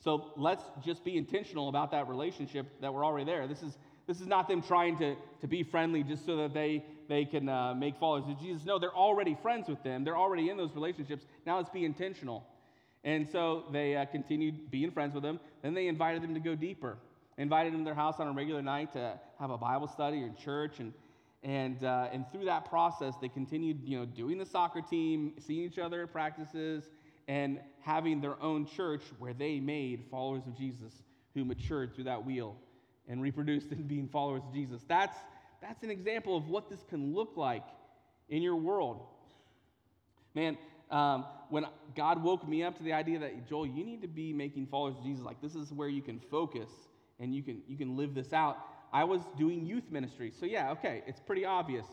So 0.03 0.31
let's 0.37 0.63
just 0.85 1.03
be 1.03 1.17
intentional 1.17 1.69
about 1.69 1.91
that 1.91 2.07
relationship 2.07 2.67
that 2.81 2.93
we're 2.93 3.05
already 3.05 3.25
there. 3.25 3.47
This 3.47 3.63
is 3.63 3.77
this 4.07 4.21
is 4.21 4.27
not 4.27 4.47
them 4.47 4.61
trying 4.61 4.97
to, 4.99 5.15
to 5.41 5.47
be 5.47 5.63
friendly 5.63 6.01
just 6.01 6.25
so 6.25 6.37
that 6.37 6.53
they, 6.53 6.85
they 7.07 7.25
can 7.25 7.49
uh, 7.49 7.73
make 7.73 7.97
followers 7.97 8.25
of 8.27 8.39
Jesus. 8.39 8.65
No, 8.65 8.79
they're 8.79 8.95
already 8.95 9.37
friends 9.41 9.67
with 9.67 9.81
them. 9.83 10.03
They're 10.03 10.17
already 10.17 10.49
in 10.49 10.57
those 10.57 10.73
relationships. 10.75 11.25
Now 11.45 11.57
let's 11.57 11.69
be 11.69 11.85
intentional. 11.85 12.45
And 13.03 13.27
so 13.27 13.63
they 13.71 13.95
uh, 13.95 14.05
continued 14.05 14.69
being 14.69 14.91
friends 14.91 15.13
with 15.13 15.23
them. 15.23 15.39
Then 15.61 15.73
they 15.73 15.87
invited 15.87 16.21
them 16.23 16.33
to 16.33 16.39
go 16.39 16.55
deeper. 16.55 16.97
They 17.35 17.43
invited 17.43 17.73
them 17.73 17.81
to 17.81 17.85
their 17.85 17.95
house 17.95 18.19
on 18.19 18.27
a 18.27 18.31
regular 18.31 18.61
night 18.61 18.93
to 18.93 19.19
have 19.39 19.49
a 19.49 19.57
Bible 19.57 19.87
study 19.87 20.23
or 20.23 20.31
church. 20.43 20.79
And, 20.79 20.93
and, 21.43 21.83
uh, 21.83 22.09
and 22.11 22.25
through 22.31 22.45
that 22.45 22.65
process, 22.69 23.13
they 23.21 23.29
continued 23.29 23.81
you 23.83 23.99
know, 23.99 24.05
doing 24.05 24.37
the 24.37 24.45
soccer 24.45 24.81
team, 24.81 25.33
seeing 25.39 25.63
each 25.63 25.79
other 25.79 26.03
at 26.03 26.11
practices, 26.11 26.85
and 27.27 27.59
having 27.81 28.21
their 28.21 28.41
own 28.41 28.65
church 28.65 29.03
where 29.19 29.33
they 29.33 29.59
made 29.59 30.05
followers 30.09 30.43
of 30.47 30.57
Jesus 30.57 30.93
who 31.33 31.45
matured 31.45 31.93
through 31.93 32.05
that 32.05 32.25
wheel 32.25 32.55
and 33.07 33.21
reproduced 33.21 33.71
in 33.71 33.83
being 33.83 34.07
followers 34.07 34.41
of 34.45 34.53
Jesus. 34.53 34.81
That's, 34.87 35.17
that's 35.61 35.83
an 35.83 35.89
example 35.89 36.35
of 36.37 36.47
what 36.47 36.69
this 36.69 36.83
can 36.89 37.13
look 37.13 37.35
like 37.35 37.65
in 38.29 38.41
your 38.41 38.55
world. 38.55 39.01
Man, 40.35 40.57
um, 40.91 41.25
when 41.49 41.65
God 41.95 42.23
woke 42.23 42.47
me 42.47 42.63
up 42.63 42.77
to 42.77 42.83
the 42.83 42.93
idea 42.93 43.19
that, 43.19 43.47
Joel, 43.47 43.67
you 43.67 43.83
need 43.83 44.01
to 44.01 44.07
be 44.07 44.33
making 44.33 44.67
followers 44.67 44.95
of 44.97 45.03
Jesus, 45.03 45.23
like 45.23 45.41
this 45.41 45.55
is 45.55 45.71
where 45.71 45.89
you 45.89 46.01
can 46.01 46.19
focus 46.19 46.69
and 47.19 47.33
you 47.33 47.41
can, 47.43 47.61
you 47.67 47.77
can 47.77 47.97
live 47.97 48.13
this 48.13 48.33
out. 48.33 48.57
I 48.93 49.03
was 49.03 49.21
doing 49.37 49.65
youth 49.65 49.91
ministry. 49.91 50.31
So, 50.37 50.45
yeah, 50.45 50.71
okay, 50.71 51.03
it's 51.07 51.19
pretty 51.19 51.45
obvious. 51.45 51.85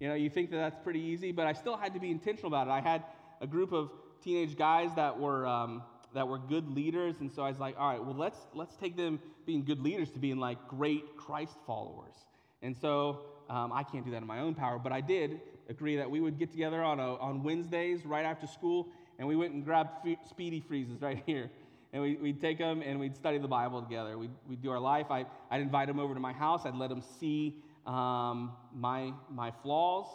You 0.00 0.08
know, 0.08 0.14
you 0.14 0.28
think 0.28 0.50
that 0.50 0.56
that's 0.56 0.82
pretty 0.82 1.00
easy, 1.00 1.32
but 1.32 1.46
I 1.46 1.52
still 1.52 1.76
had 1.76 1.94
to 1.94 2.00
be 2.00 2.10
intentional 2.10 2.48
about 2.48 2.66
it. 2.66 2.70
I 2.70 2.80
had 2.80 3.04
a 3.40 3.46
group 3.46 3.72
of 3.72 3.90
teenage 4.22 4.56
guys 4.56 4.90
that 4.96 5.18
were 5.18 5.46
um, 5.46 5.82
that 6.14 6.28
were 6.28 6.38
good 6.38 6.68
leaders. 6.68 7.16
And 7.20 7.32
so 7.32 7.42
I 7.42 7.48
was 7.48 7.58
like, 7.58 7.76
all 7.78 7.90
right, 7.90 8.02
well, 8.02 8.14
let's, 8.14 8.38
let's 8.54 8.76
take 8.76 8.96
them 8.96 9.20
being 9.46 9.64
good 9.64 9.80
leaders 9.80 10.10
to 10.10 10.18
being 10.18 10.38
like 10.38 10.68
great 10.68 11.16
Christ 11.16 11.56
followers. 11.66 12.14
And 12.62 12.76
so 12.76 13.20
um, 13.50 13.72
I 13.72 13.82
can't 13.82 14.04
do 14.04 14.10
that 14.12 14.22
in 14.22 14.26
my 14.26 14.40
own 14.40 14.54
power, 14.54 14.78
but 14.78 14.92
I 14.92 15.00
did 15.00 15.40
agree 15.68 15.96
that 15.96 16.10
we 16.10 16.20
would 16.20 16.38
get 16.38 16.50
together 16.50 16.82
on, 16.82 17.00
a, 17.00 17.16
on 17.16 17.42
Wednesdays 17.42 18.04
right 18.06 18.24
after 18.24 18.46
school, 18.46 18.88
and 19.18 19.26
we 19.26 19.36
went 19.36 19.52
and 19.52 19.64
grabbed 19.64 20.06
f- 20.06 20.18
speedy 20.28 20.60
freezes 20.60 21.02
right 21.02 21.22
here. 21.26 21.50
And 21.92 22.02
we, 22.02 22.16
would 22.16 22.40
take 22.40 22.56
them 22.56 22.80
and 22.80 22.98
we'd 22.98 23.14
study 23.14 23.36
the 23.36 23.48
Bible 23.48 23.82
together. 23.82 24.16
We'd, 24.16 24.30
we'd 24.48 24.62
do 24.62 24.70
our 24.70 24.80
life. 24.80 25.10
I, 25.10 25.26
I'd 25.50 25.60
invite 25.60 25.88
them 25.88 26.00
over 26.00 26.14
to 26.14 26.20
my 26.20 26.32
house. 26.32 26.62
I'd 26.64 26.74
let 26.74 26.88
them 26.88 27.02
see 27.20 27.56
um, 27.86 28.52
my, 28.74 29.12
my 29.30 29.52
flaws. 29.62 30.06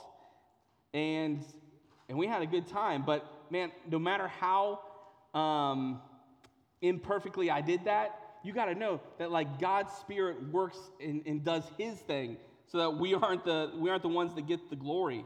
And, 0.96 1.46
and 2.10 2.18
we 2.18 2.26
had 2.26 2.42
a 2.42 2.48
good 2.48 2.68
time. 2.68 3.04
But 3.06 3.32
man, 3.52 3.72
no 3.88 4.00
matter 4.00 4.28
how 4.28 4.80
um, 5.36 6.02
imperfectly 6.82 7.52
I 7.52 7.62
did 7.62 7.86
that, 7.86 8.20
you 8.44 8.54
got 8.54 8.66
to 8.66 8.76
know 8.76 9.02
that 9.20 9.32
like 9.32 9.60
God's 9.60 9.94
Spirit 9.94 10.52
works 10.52 10.78
and, 11.02 11.22
and 11.26 11.44
does 11.44 11.64
His 11.78 11.98
thing, 11.98 12.38
so 12.68 12.78
that 12.78 12.92
we 12.92 13.14
aren't 13.14 13.46
the 13.46 13.72
we 13.78 13.90
aren't 13.90 14.04
the 14.04 14.10
ones 14.10 14.34
that 14.36 14.48
get 14.48 14.70
the 14.70 14.76
glory. 14.76 15.26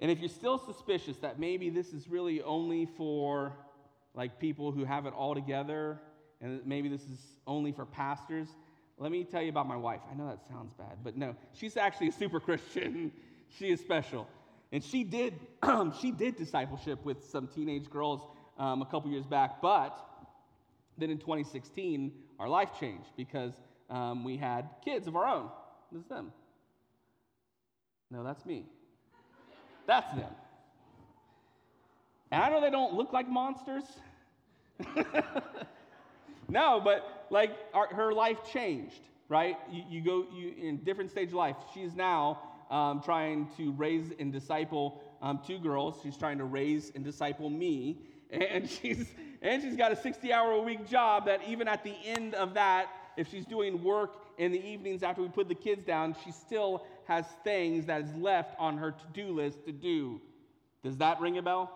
And 0.00 0.10
if 0.10 0.20
you're 0.20 0.28
still 0.28 0.58
suspicious 0.58 1.16
that 1.18 1.40
maybe 1.40 1.70
this 1.70 1.92
is 1.92 2.08
really 2.08 2.40
only 2.42 2.86
for 2.86 3.52
like 4.14 4.38
people 4.38 4.70
who 4.70 4.84
have 4.84 5.06
it 5.06 5.12
all 5.12 5.34
together, 5.34 6.00
and 6.40 6.64
maybe 6.64 6.88
this 6.88 7.02
is 7.02 7.18
only 7.46 7.72
for 7.72 7.84
pastors, 7.84 8.48
let 8.96 9.12
me 9.12 9.24
tell 9.24 9.42
you 9.42 9.48
about 9.48 9.68
my 9.68 9.76
wife. 9.76 10.00
I 10.10 10.14
know 10.14 10.26
that 10.26 10.40
sounds 10.48 10.72
bad, 10.74 10.98
but 11.02 11.16
no, 11.16 11.36
she's 11.52 11.76
actually 11.76 12.08
a 12.08 12.12
super 12.12 12.40
Christian. 12.40 13.12
she 13.58 13.70
is 13.70 13.80
special. 13.80 14.26
And 14.72 14.82
she 14.84 15.04
did, 15.04 15.34
she 16.00 16.10
did 16.10 16.36
discipleship 16.36 17.04
with 17.04 17.24
some 17.30 17.48
teenage 17.48 17.88
girls 17.88 18.20
um, 18.58 18.82
a 18.82 18.86
couple 18.86 19.10
years 19.10 19.26
back. 19.26 19.62
But 19.62 19.98
then 20.98 21.10
in 21.10 21.18
2016, 21.18 22.12
our 22.38 22.48
life 22.48 22.70
changed 22.78 23.10
because 23.16 23.52
um, 23.88 24.24
we 24.24 24.36
had 24.36 24.68
kids 24.84 25.06
of 25.06 25.16
our 25.16 25.26
own. 25.26 25.48
This 25.92 26.02
is 26.02 26.08
them. 26.08 26.32
No, 28.10 28.24
that's 28.24 28.44
me. 28.44 28.66
That's 29.86 30.10
them. 30.14 30.30
And 32.30 32.42
I 32.42 32.50
know 32.50 32.60
they 32.60 32.70
don't 32.70 32.94
look 32.94 33.12
like 33.12 33.28
monsters. 33.28 33.84
no, 36.48 36.80
but 36.82 37.26
like 37.30 37.56
our, 37.72 37.86
her 37.88 38.12
life 38.12 38.38
changed, 38.52 39.00
right? 39.28 39.56
You, 39.70 39.82
you, 39.88 40.00
go 40.02 40.26
you, 40.34 40.54
in 40.60 40.78
different 40.78 41.10
stage 41.10 41.28
of 41.28 41.34
life. 41.34 41.56
She's 41.72 41.94
now 41.94 42.40
um, 42.70 43.00
trying 43.02 43.48
to 43.56 43.72
raise 43.72 44.12
and 44.18 44.32
disciple 44.32 45.02
um, 45.22 45.40
two 45.46 45.58
girls. 45.58 46.00
She's 46.02 46.16
trying 46.16 46.38
to 46.38 46.44
raise 46.44 46.92
and 46.94 47.04
disciple 47.04 47.48
me 47.48 47.98
and 48.30 48.68
she's 48.68 49.06
and 49.42 49.62
she's 49.62 49.76
got 49.76 49.92
a 49.92 49.96
60 49.96 50.32
hour 50.32 50.52
a 50.52 50.60
week 50.60 50.88
job 50.88 51.26
that 51.26 51.40
even 51.46 51.68
at 51.68 51.84
the 51.84 51.94
end 52.04 52.34
of 52.34 52.54
that 52.54 52.88
if 53.16 53.30
she's 53.30 53.46
doing 53.46 53.82
work 53.82 54.16
in 54.38 54.52
the 54.52 54.64
evenings 54.64 55.02
after 55.02 55.22
we 55.22 55.28
put 55.28 55.48
the 55.48 55.54
kids 55.54 55.84
down 55.84 56.14
she 56.24 56.32
still 56.32 56.84
has 57.06 57.24
things 57.44 57.86
that 57.86 58.02
is 58.02 58.14
left 58.14 58.54
on 58.58 58.76
her 58.76 58.90
to-do 58.92 59.32
list 59.32 59.64
to 59.64 59.72
do. 59.72 60.20
Does 60.84 60.98
that 60.98 61.20
ring 61.20 61.38
a 61.38 61.42
bell? 61.42 61.72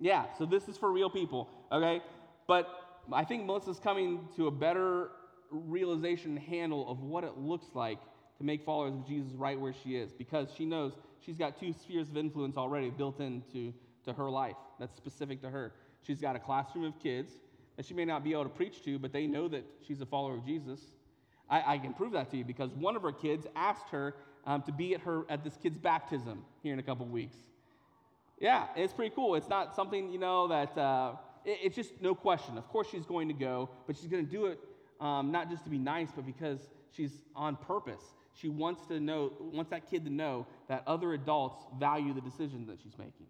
Yeah 0.00 0.26
so 0.38 0.44
this 0.44 0.68
is 0.68 0.76
for 0.76 0.90
real 0.92 1.10
people 1.10 1.48
okay? 1.70 2.02
But 2.46 2.68
i 3.12 3.22
think 3.22 3.44
melissa's 3.44 3.78
coming 3.78 4.26
to 4.34 4.46
a 4.46 4.50
better 4.50 5.10
realization 5.50 6.36
handle 6.36 6.90
of 6.90 7.00
what 7.00 7.22
it 7.22 7.36
looks 7.36 7.66
like 7.74 7.98
to 8.38 8.44
make 8.44 8.64
followers 8.64 8.94
of 8.94 9.06
jesus 9.06 9.32
right 9.34 9.60
where 9.60 9.74
she 9.84 9.96
is 9.96 10.10
because 10.10 10.48
she 10.56 10.64
knows 10.64 10.94
she's 11.20 11.36
got 11.36 11.60
two 11.60 11.72
spheres 11.72 12.08
of 12.08 12.16
influence 12.16 12.56
already 12.56 12.88
built 12.88 13.20
into 13.20 13.74
to 14.04 14.12
her 14.12 14.30
life 14.30 14.56
that's 14.78 14.96
specific 14.96 15.40
to 15.42 15.50
her. 15.50 15.72
She's 16.02 16.20
got 16.20 16.36
a 16.36 16.38
classroom 16.38 16.84
of 16.84 16.98
kids 16.98 17.32
that 17.76 17.86
she 17.86 17.94
may 17.94 18.04
not 18.04 18.22
be 18.22 18.32
able 18.32 18.44
to 18.44 18.50
preach 18.50 18.84
to, 18.84 18.98
but 18.98 19.12
they 19.12 19.26
know 19.26 19.48
that 19.48 19.64
she's 19.86 20.00
a 20.00 20.06
follower 20.06 20.34
of 20.34 20.44
Jesus. 20.44 20.80
I, 21.48 21.74
I 21.74 21.78
can 21.78 21.92
prove 21.92 22.12
that 22.12 22.30
to 22.30 22.36
you 22.36 22.44
because 22.44 22.70
one 22.72 22.96
of 22.96 23.02
her 23.02 23.12
kids 23.12 23.46
asked 23.56 23.88
her 23.90 24.14
um, 24.46 24.62
to 24.62 24.72
be 24.72 24.94
at 24.94 25.00
her 25.02 25.24
at 25.28 25.42
this 25.42 25.56
kid's 25.56 25.78
baptism 25.78 26.44
here 26.62 26.72
in 26.72 26.78
a 26.78 26.82
couple 26.82 27.06
weeks. 27.06 27.36
Yeah, 28.38 28.66
it's 28.76 28.92
pretty 28.92 29.14
cool. 29.14 29.34
It's 29.34 29.48
not 29.48 29.74
something 29.74 30.12
you 30.12 30.18
know 30.18 30.48
that 30.48 30.76
uh, 30.76 31.12
it, 31.44 31.58
it's 31.62 31.76
just 31.76 32.00
no 32.00 32.14
question. 32.14 32.58
Of 32.58 32.68
course, 32.68 32.88
she's 32.90 33.06
going 33.06 33.28
to 33.28 33.34
go, 33.34 33.70
but 33.86 33.96
she's 33.96 34.08
going 34.08 34.24
to 34.24 34.30
do 34.30 34.46
it 34.46 34.58
um, 35.00 35.32
not 35.32 35.50
just 35.50 35.64
to 35.64 35.70
be 35.70 35.78
nice, 35.78 36.08
but 36.14 36.26
because 36.26 36.60
she's 36.94 37.12
on 37.34 37.56
purpose. 37.56 38.02
She 38.34 38.48
wants 38.48 38.86
to 38.88 38.98
know, 38.98 39.32
wants 39.52 39.70
that 39.70 39.88
kid 39.88 40.04
to 40.04 40.10
know 40.10 40.46
that 40.68 40.82
other 40.86 41.12
adults 41.12 41.64
value 41.78 42.12
the 42.12 42.20
decision 42.20 42.66
that 42.66 42.78
she's 42.82 42.98
making. 42.98 43.26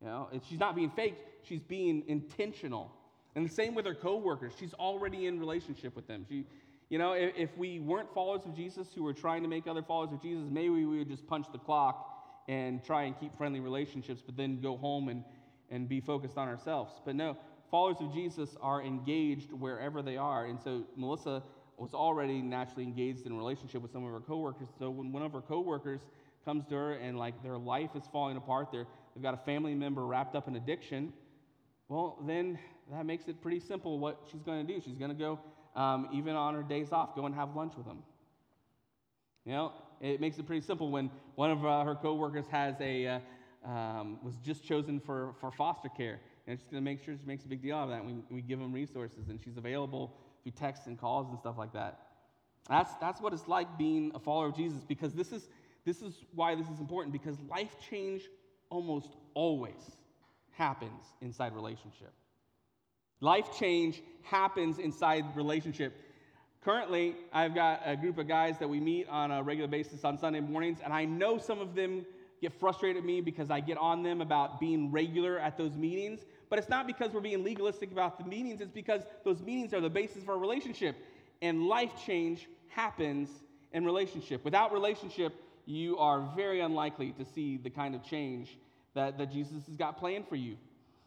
You 0.00 0.08
know, 0.08 0.28
she's 0.48 0.58
not 0.58 0.74
being 0.74 0.90
fake, 0.90 1.16
she's 1.42 1.60
being 1.60 2.04
intentional. 2.06 2.92
And 3.34 3.48
the 3.48 3.52
same 3.52 3.74
with 3.74 3.86
her 3.86 3.94
coworkers. 3.94 4.52
She's 4.58 4.74
already 4.74 5.26
in 5.26 5.38
relationship 5.38 5.94
with 5.94 6.06
them. 6.08 6.26
She, 6.28 6.44
you 6.88 6.98
know, 6.98 7.12
if, 7.12 7.32
if 7.36 7.56
we 7.56 7.78
weren't 7.78 8.12
followers 8.12 8.44
of 8.44 8.56
Jesus 8.56 8.88
who 8.94 9.04
were 9.04 9.12
trying 9.12 9.42
to 9.42 9.48
make 9.48 9.68
other 9.68 9.82
followers 9.82 10.12
of 10.12 10.20
Jesus, 10.20 10.48
maybe 10.50 10.70
we 10.70 10.98
would 10.98 11.08
just 11.08 11.26
punch 11.26 11.46
the 11.52 11.58
clock 11.58 12.06
and 12.48 12.82
try 12.82 13.04
and 13.04 13.18
keep 13.20 13.36
friendly 13.36 13.60
relationships, 13.60 14.22
but 14.24 14.36
then 14.36 14.60
go 14.60 14.76
home 14.76 15.08
and, 15.08 15.22
and 15.70 15.88
be 15.88 16.00
focused 16.00 16.36
on 16.36 16.48
ourselves. 16.48 17.00
But 17.04 17.14
no, 17.14 17.36
followers 17.70 17.98
of 18.00 18.12
Jesus 18.12 18.56
are 18.60 18.82
engaged 18.82 19.52
wherever 19.52 20.02
they 20.02 20.16
are. 20.16 20.46
And 20.46 20.60
so 20.60 20.82
Melissa 20.96 21.44
was 21.76 21.94
already 21.94 22.42
naturally 22.42 22.84
engaged 22.84 23.24
in 23.26 23.32
a 23.32 23.36
relationship 23.36 23.80
with 23.80 23.92
some 23.92 24.04
of 24.04 24.10
her 24.10 24.20
coworkers. 24.20 24.68
So 24.78 24.90
when 24.90 25.12
one 25.12 25.22
of 25.22 25.32
her 25.32 25.40
coworkers 25.40 26.00
comes 26.44 26.66
to 26.66 26.74
her 26.74 26.92
and 26.94 27.18
like 27.18 27.40
their 27.42 27.56
life 27.56 27.90
is 27.94 28.02
falling 28.12 28.36
apart, 28.36 28.68
they're, 28.72 28.86
they've 29.14 29.22
got 29.22 29.34
a 29.34 29.44
family 29.44 29.74
member 29.74 30.06
wrapped 30.06 30.34
up 30.34 30.48
in 30.48 30.56
addiction, 30.56 31.12
well, 31.88 32.18
then 32.26 32.58
that 32.92 33.04
makes 33.04 33.26
it 33.28 33.40
pretty 33.42 33.60
simple 33.60 33.98
what 33.98 34.20
she's 34.30 34.42
going 34.42 34.66
to 34.66 34.72
do. 34.72 34.80
She's 34.80 34.96
going 34.96 35.10
to 35.10 35.16
go, 35.16 35.40
um, 35.74 36.08
even 36.12 36.36
on 36.36 36.54
her 36.54 36.62
days 36.62 36.92
off, 36.92 37.16
go 37.16 37.26
and 37.26 37.34
have 37.34 37.56
lunch 37.56 37.74
with 37.76 37.86
them. 37.86 38.02
You 39.44 39.52
know, 39.52 39.72
it 40.00 40.20
makes 40.20 40.38
it 40.38 40.46
pretty 40.46 40.64
simple 40.64 40.90
when 40.90 41.10
one 41.34 41.50
of 41.50 41.64
uh, 41.64 41.82
her 41.84 41.94
coworkers 41.94 42.46
has 42.50 42.74
a, 42.80 43.06
uh, 43.06 43.68
um, 43.68 44.18
was 44.22 44.36
just 44.36 44.64
chosen 44.64 45.00
for, 45.00 45.34
for 45.40 45.50
foster 45.50 45.88
care. 45.88 46.20
And 46.46 46.58
she's 46.58 46.68
going 46.68 46.82
to 46.82 46.90
make 46.90 47.04
sure 47.04 47.14
she 47.18 47.26
makes 47.26 47.44
a 47.44 47.48
big 47.48 47.62
deal 47.62 47.76
out 47.76 47.84
of 47.84 47.90
that. 47.90 48.04
We, 48.04 48.14
we 48.30 48.42
give 48.42 48.58
them 48.58 48.72
resources, 48.72 49.28
and 49.28 49.40
she's 49.42 49.56
available 49.56 50.14
through 50.42 50.52
texts 50.52 50.86
and 50.86 50.98
calls 50.98 51.28
and 51.28 51.38
stuff 51.38 51.56
like 51.58 51.72
that. 51.72 52.06
That's, 52.68 52.94
that's 53.00 53.20
what 53.20 53.32
it's 53.32 53.48
like 53.48 53.78
being 53.78 54.12
a 54.14 54.18
follower 54.18 54.46
of 54.46 54.56
Jesus 54.56 54.84
because 54.84 55.12
this 55.12 55.32
is, 55.32 55.48
this 55.84 56.02
is 56.02 56.14
why 56.34 56.54
this 56.54 56.68
is 56.68 56.78
important 56.78 57.12
because 57.12 57.36
life 57.48 57.76
change 57.90 58.22
almost 58.70 59.10
always 59.34 59.96
happens 60.52 61.02
inside 61.20 61.54
relationship. 61.54 62.12
Life 63.20 63.58
change 63.58 64.02
happens 64.22 64.78
inside 64.78 65.24
relationship. 65.36 65.92
Currently, 66.64 67.16
I've 67.32 67.54
got 67.54 67.82
a 67.84 67.96
group 67.96 68.18
of 68.18 68.28
guys 68.28 68.58
that 68.58 68.68
we 68.68 68.80
meet 68.80 69.08
on 69.08 69.30
a 69.30 69.42
regular 69.42 69.68
basis 69.68 70.04
on 70.04 70.18
Sunday 70.18 70.40
mornings, 70.40 70.78
and 70.84 70.92
I 70.92 71.04
know 71.04 71.38
some 71.38 71.58
of 71.58 71.74
them 71.74 72.04
get 72.40 72.52
frustrated 72.58 72.98
at 72.98 73.04
me 73.04 73.20
because 73.20 73.50
I 73.50 73.60
get 73.60 73.76
on 73.78 74.02
them 74.02 74.20
about 74.20 74.60
being 74.60 74.90
regular 74.90 75.38
at 75.38 75.58
those 75.58 75.76
meetings. 75.76 76.20
But 76.48 76.58
it's 76.58 76.68
not 76.68 76.86
because 76.86 77.12
we're 77.12 77.20
being 77.20 77.44
legalistic 77.44 77.92
about 77.92 78.18
the 78.18 78.24
meetings, 78.24 78.60
it's 78.60 78.72
because 78.72 79.02
those 79.24 79.40
meetings 79.40 79.72
are 79.74 79.80
the 79.80 79.90
basis 79.90 80.22
of 80.22 80.28
our 80.28 80.38
relationship. 80.38 80.96
And 81.42 81.64
life 81.66 81.92
change 82.04 82.48
happens 82.68 83.28
in 83.72 83.84
relationship. 83.84 84.44
Without 84.44 84.72
relationship, 84.72 85.34
you 85.70 85.96
are 85.98 86.28
very 86.36 86.60
unlikely 86.60 87.12
to 87.12 87.24
see 87.24 87.56
the 87.56 87.70
kind 87.70 87.94
of 87.94 88.02
change 88.02 88.58
that, 88.94 89.18
that 89.18 89.32
Jesus 89.32 89.66
has 89.66 89.76
got 89.76 89.98
planned 89.98 90.28
for 90.28 90.36
you. 90.36 90.56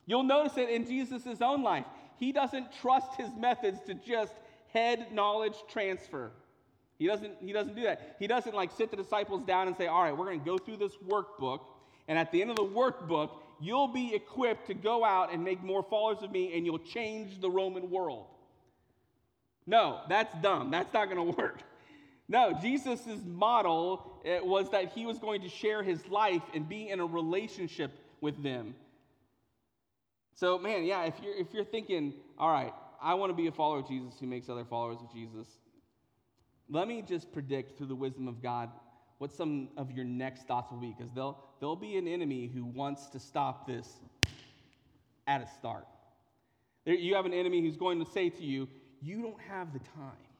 You'll 0.05 0.23
notice 0.23 0.57
it 0.57 0.69
in 0.69 0.85
Jesus' 0.85 1.41
own 1.41 1.63
life. 1.63 1.85
He 2.17 2.31
doesn't 2.31 2.71
trust 2.81 3.15
his 3.15 3.29
methods 3.37 3.79
to 3.87 3.93
just 3.93 4.33
head 4.73 5.11
knowledge 5.11 5.55
transfer. 5.69 6.31
He 6.97 7.07
doesn't, 7.07 7.33
he 7.41 7.51
doesn't 7.51 7.75
do 7.75 7.83
that. 7.83 8.15
He 8.19 8.27
doesn't 8.27 8.55
like 8.55 8.71
sit 8.71 8.91
the 8.91 8.97
disciples 8.97 9.43
down 9.43 9.67
and 9.67 9.75
say, 9.75 9.87
All 9.87 10.03
right, 10.03 10.15
we're 10.15 10.25
going 10.25 10.39
to 10.39 10.45
go 10.45 10.57
through 10.57 10.77
this 10.77 10.95
workbook. 11.07 11.61
And 12.07 12.17
at 12.17 12.31
the 12.31 12.41
end 12.41 12.49
of 12.49 12.57
the 12.57 12.63
workbook, 12.63 13.31
you'll 13.59 13.87
be 13.87 14.13
equipped 14.13 14.67
to 14.67 14.73
go 14.73 15.03
out 15.03 15.33
and 15.33 15.43
make 15.43 15.63
more 15.63 15.83
followers 15.83 16.21
of 16.21 16.31
me 16.31 16.55
and 16.55 16.65
you'll 16.65 16.79
change 16.79 17.39
the 17.41 17.49
Roman 17.49 17.89
world. 17.89 18.27
No, 19.65 20.01
that's 20.09 20.33
dumb. 20.41 20.71
That's 20.71 20.93
not 20.93 21.09
going 21.09 21.17
to 21.33 21.37
work. 21.37 21.59
No, 22.29 22.57
Jesus' 22.61 23.05
model 23.25 24.21
eh, 24.25 24.39
was 24.41 24.71
that 24.71 24.93
he 24.93 25.05
was 25.05 25.19
going 25.19 25.41
to 25.41 25.49
share 25.49 25.83
his 25.83 26.07
life 26.07 26.41
and 26.53 26.67
be 26.67 26.89
in 26.89 26.99
a 26.99 27.05
relationship 27.05 27.91
with 28.21 28.41
them. 28.41 28.75
So, 30.35 30.57
man, 30.57 30.83
yeah, 30.83 31.03
if 31.03 31.15
you're, 31.21 31.35
if 31.35 31.53
you're 31.53 31.65
thinking, 31.65 32.13
all 32.37 32.51
right, 32.51 32.73
I 33.01 33.13
want 33.15 33.29
to 33.29 33.35
be 33.35 33.47
a 33.47 33.51
follower 33.51 33.79
of 33.79 33.87
Jesus 33.87 34.13
who 34.19 34.27
makes 34.27 34.49
other 34.49 34.65
followers 34.65 34.97
of 35.01 35.11
Jesus, 35.13 35.47
let 36.69 36.87
me 36.87 37.01
just 37.01 37.31
predict 37.31 37.77
through 37.77 37.87
the 37.87 37.95
wisdom 37.95 38.27
of 38.27 38.41
God 38.41 38.69
what 39.17 39.31
some 39.31 39.69
of 39.77 39.91
your 39.91 40.05
next 40.05 40.47
thoughts 40.47 40.71
will 40.71 40.79
be, 40.79 40.93
because 40.97 41.11
there'll, 41.13 41.37
there'll 41.59 41.75
be 41.75 41.97
an 41.97 42.07
enemy 42.07 42.49
who 42.53 42.65
wants 42.65 43.07
to 43.07 43.19
stop 43.19 43.67
this 43.67 43.87
at 45.27 45.41
a 45.41 45.47
start. 45.47 45.85
There, 46.85 46.95
you 46.95 47.15
have 47.15 47.25
an 47.25 47.33
enemy 47.33 47.61
who's 47.61 47.77
going 47.77 48.03
to 48.03 48.09
say 48.11 48.29
to 48.29 48.43
you, 48.43 48.67
You 49.01 49.21
don't 49.21 49.39
have 49.49 49.71
the 49.71 49.79
time. 49.79 50.32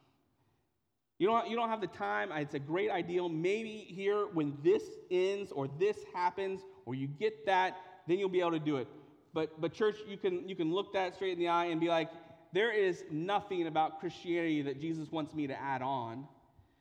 You 1.18 1.28
don't, 1.28 1.48
you 1.48 1.56
don't 1.56 1.68
have 1.68 1.80
the 1.80 1.86
time. 1.86 2.32
It's 2.32 2.54
a 2.54 2.58
great 2.58 2.90
ideal. 2.90 3.28
Maybe 3.28 3.86
here, 3.88 4.26
when 4.32 4.56
this 4.62 4.82
ends 5.10 5.52
or 5.52 5.68
this 5.78 5.96
happens 6.12 6.60
or 6.86 6.94
you 6.94 7.06
get 7.06 7.46
that, 7.46 7.76
then 8.08 8.18
you'll 8.18 8.28
be 8.28 8.40
able 8.40 8.52
to 8.52 8.58
do 8.58 8.76
it. 8.76 8.88
But, 9.32 9.60
but 9.60 9.72
church, 9.72 9.96
you 10.08 10.16
can, 10.16 10.48
you 10.48 10.56
can 10.56 10.72
look 10.72 10.92
that 10.92 11.14
straight 11.14 11.32
in 11.32 11.38
the 11.38 11.48
eye 11.48 11.66
and 11.66 11.80
be 11.80 11.88
like, 11.88 12.10
there 12.52 12.72
is 12.72 13.04
nothing 13.10 13.66
about 13.66 14.00
Christianity 14.00 14.62
that 14.62 14.80
Jesus 14.80 15.10
wants 15.10 15.34
me 15.34 15.46
to 15.48 15.60
add 15.60 15.82
on. 15.82 16.26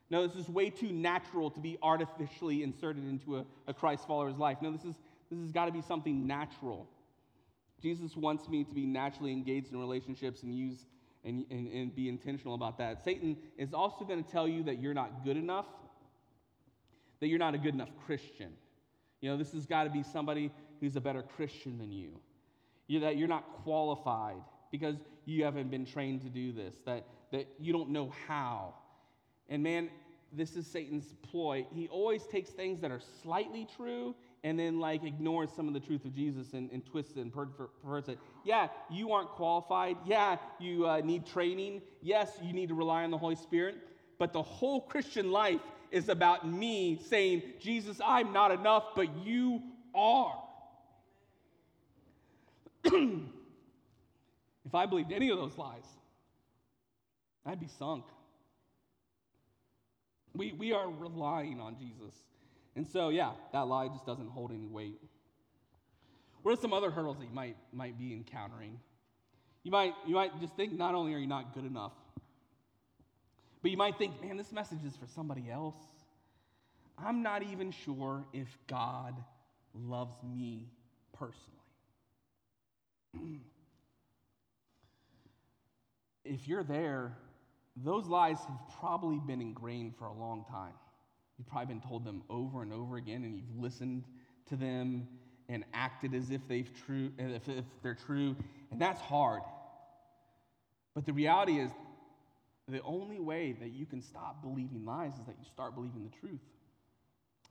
No, 0.10 0.28
this 0.28 0.36
is 0.36 0.48
way 0.50 0.69
too 0.69 0.91
natural 0.91 1.50
to 1.50 1.60
be 1.60 1.78
artificially 1.82 2.62
inserted 2.62 3.08
into 3.08 3.38
a, 3.38 3.46
a 3.67 3.74
Christ 3.74 4.06
follower's 4.08 4.38
life. 4.38 4.60
No, 4.62 4.72
this, 4.72 4.84
is, 4.84 4.96
this 5.32 5.39
has 5.39 5.52
got 5.52 5.65
to 5.65 5.72
be 5.72 5.82
something 5.82 6.28
natural. 6.28 6.88
Jesus 7.82 8.15
wants 8.15 8.48
me 8.48 8.63
to 8.63 8.74
be 8.74 8.86
naturally 8.86 9.32
engaged 9.32 9.72
in 9.72 9.80
relationships 9.80 10.43
and 10.43 10.56
use 10.56 10.86
and, 11.25 11.45
and, 11.49 11.67
and 11.67 11.95
be 11.95 12.09
intentional 12.09 12.55
about 12.55 12.77
that. 12.77 13.03
Satan 13.03 13.38
is 13.57 13.73
also 13.73 14.05
going 14.05 14.23
to 14.23 14.29
tell 14.29 14.47
you 14.47 14.63
that 14.63 14.81
you're 14.81 14.93
not 14.93 15.23
good 15.23 15.38
enough, 15.38 15.67
that 17.19 17.27
you're 17.27 17.39
not 17.39 17.55
a 17.55 17.57
good 17.57 17.73
enough 17.73 17.89
Christian. 18.05 18.53
You 19.21 19.29
know, 19.29 19.38
this 19.38 19.53
has 19.53 19.65
got 19.65 19.86
to 19.86 19.89
be 19.89 20.03
somebody 20.03 20.51
who's 20.81 20.95
a 20.95 21.01
better 21.01 21.23
Christian 21.23 21.77
than 21.77 21.91
you. 21.91 22.19
you 22.88 22.99
that 23.01 23.17
you're 23.17 23.27
not 23.27 23.63
qualified 23.63 24.41
because 24.71 24.97
you 25.25 25.45
haven't 25.45 25.71
been 25.71 25.86
trained 25.86 26.21
to 26.21 26.29
do 26.29 26.51
this, 26.51 26.75
that, 26.86 27.05
that 27.31 27.47
you 27.59 27.71
don't 27.71 27.89
know 27.89 28.12
how. 28.27 28.73
And 29.47 29.63
man, 29.63 29.89
this 30.36 30.56
is 30.56 30.67
Satan's 30.67 31.13
ploy. 31.30 31.65
He 31.74 31.88
always 31.88 32.26
takes 32.26 32.50
things 32.50 32.82
that 32.82 32.91
are 32.91 33.02
slightly 33.22 33.67
true 33.76 34.15
and 34.43 34.60
then 34.60 34.80
like 34.80 35.04
ignores 35.04 35.50
some 35.56 35.67
of 35.67 35.74
the 35.74 35.80
truth 35.80 36.06
of 36.06 36.13
Jesus 36.13 36.54
and, 36.54 36.69
and 36.72 36.86
twists 36.86 37.15
it 37.15 37.22
and 37.22 37.32
perverts 37.32 38.10
it. 38.10 38.19
Yeah, 38.43 38.67
you 38.89 39.12
aren't 39.12 39.30
qualified. 39.30 39.98
Yeah, 40.06 40.38
you 40.60 40.88
uh, 40.88 41.00
need 41.00 41.26
training. 41.26 41.82
Yes, 42.02 42.32
you 42.41 42.52
need 42.54 42.69
to 42.69 42.76
rely 42.76 43.04
on 43.04 43.12
the 43.12 43.17
Holy 43.17 43.36
Spirit. 43.36 43.76
But 44.17 44.34
the 44.34 44.41
whole 44.41 44.82
Christian 44.82 45.32
life 45.32 45.62
is 45.91 46.10
about 46.10 46.48
me 46.48 47.00
saying, 47.10 47.43
Jesus, 47.60 48.02
I'm 48.04 48.34
not 48.34 48.52
enough, 48.52 48.84
but 48.96 49.15
you 49.24 49.62
are. 49.96 50.39
If 54.65 54.76
I 54.76 54.86
believed 54.88 55.12
any 55.12 55.30
of 55.30 55.38
those 55.38 55.56
lies, 55.56 55.86
I'd 57.46 57.60
be 57.60 57.67
sunk. 57.67 58.06
We, 60.36 60.52
we 60.54 60.74
are 60.74 60.89
relying 60.89 61.60
on 61.60 61.76
Jesus. 61.78 62.15
And 62.76 62.88
so, 62.88 63.10
yeah, 63.10 63.32
that 63.52 63.67
lie 63.67 63.88
just 63.88 64.06
doesn't 64.06 64.30
hold 64.30 64.52
any 64.52 64.65
weight. 64.65 65.00
What 66.41 66.58
are 66.58 66.62
some 66.62 66.74
other 66.74 66.91
hurdles 66.91 67.17
that 67.19 67.26
you 67.26 67.34
might, 67.34 67.56
might 67.72 67.98
be 67.98 68.13
encountering? 68.13 68.80
You 69.63 69.72
might, 69.72 69.93
you 70.06 70.15
might 70.15 70.39
just 70.41 70.56
think 70.56 70.74
not 70.74 70.96
only 70.96 71.13
are 71.13 71.19
you 71.19 71.28
not 71.28 71.54
good 71.54 71.65
enough, 71.65 71.93
but 73.62 73.72
you 73.72 73.78
might 73.78 73.98
think, 73.98 74.22
man, 74.22 74.36
this 74.36 74.52
message 74.52 74.84
is 74.86 74.96
for 74.98 75.08
somebody 75.08 75.50
else. 75.50 75.78
I'm 76.98 77.24
not 77.24 77.43
even 77.43 77.72
sure 77.72 78.26
if 78.34 78.48
God 78.67 79.15
loves 79.74 80.17
me 80.22 80.67
personally. 81.13 81.39
if 86.26 86.48
you're 86.48 86.63
there, 86.63 87.17
those 87.75 88.07
lies 88.07 88.38
have 88.39 88.59
probably 88.79 89.19
been 89.19 89.41
ingrained 89.41 89.95
for 89.97 90.05
a 90.05 90.13
long 90.13 90.45
time. 90.49 90.73
You've 91.38 91.47
probably 91.47 91.73
been 91.73 91.81
told 91.81 92.05
them 92.05 92.23
over 92.29 92.62
and 92.62 92.71
over 92.71 92.97
again, 92.97 93.23
and 93.23 93.36
you've 93.36 93.57
listened 93.57 94.03
to 94.49 94.55
them 94.55 95.07
and 95.49 95.65
acted 95.73 96.13
as 96.13 96.29
if 96.29 96.47
they've 96.47 96.69
true, 96.86 97.12
if, 97.17 97.47
if 97.49 97.65
they're 97.81 97.95
true, 97.95 98.36
and 98.71 98.79
that's 98.79 99.01
hard. 99.01 99.41
But 100.93 101.05
the 101.05 101.13
reality 101.13 101.59
is, 101.59 101.71
the 102.67 102.81
only 102.83 103.19
way 103.19 103.55
that 103.59 103.73
you 103.73 103.86
can 103.86 104.01
stop 104.01 104.41
believing 104.41 104.86
lies 104.86 105.13
is 105.13 105.25
that 105.25 105.36
you 105.39 105.45
start 105.51 105.75
believing 105.75 106.03
the 106.03 106.17
truth. 106.17 106.39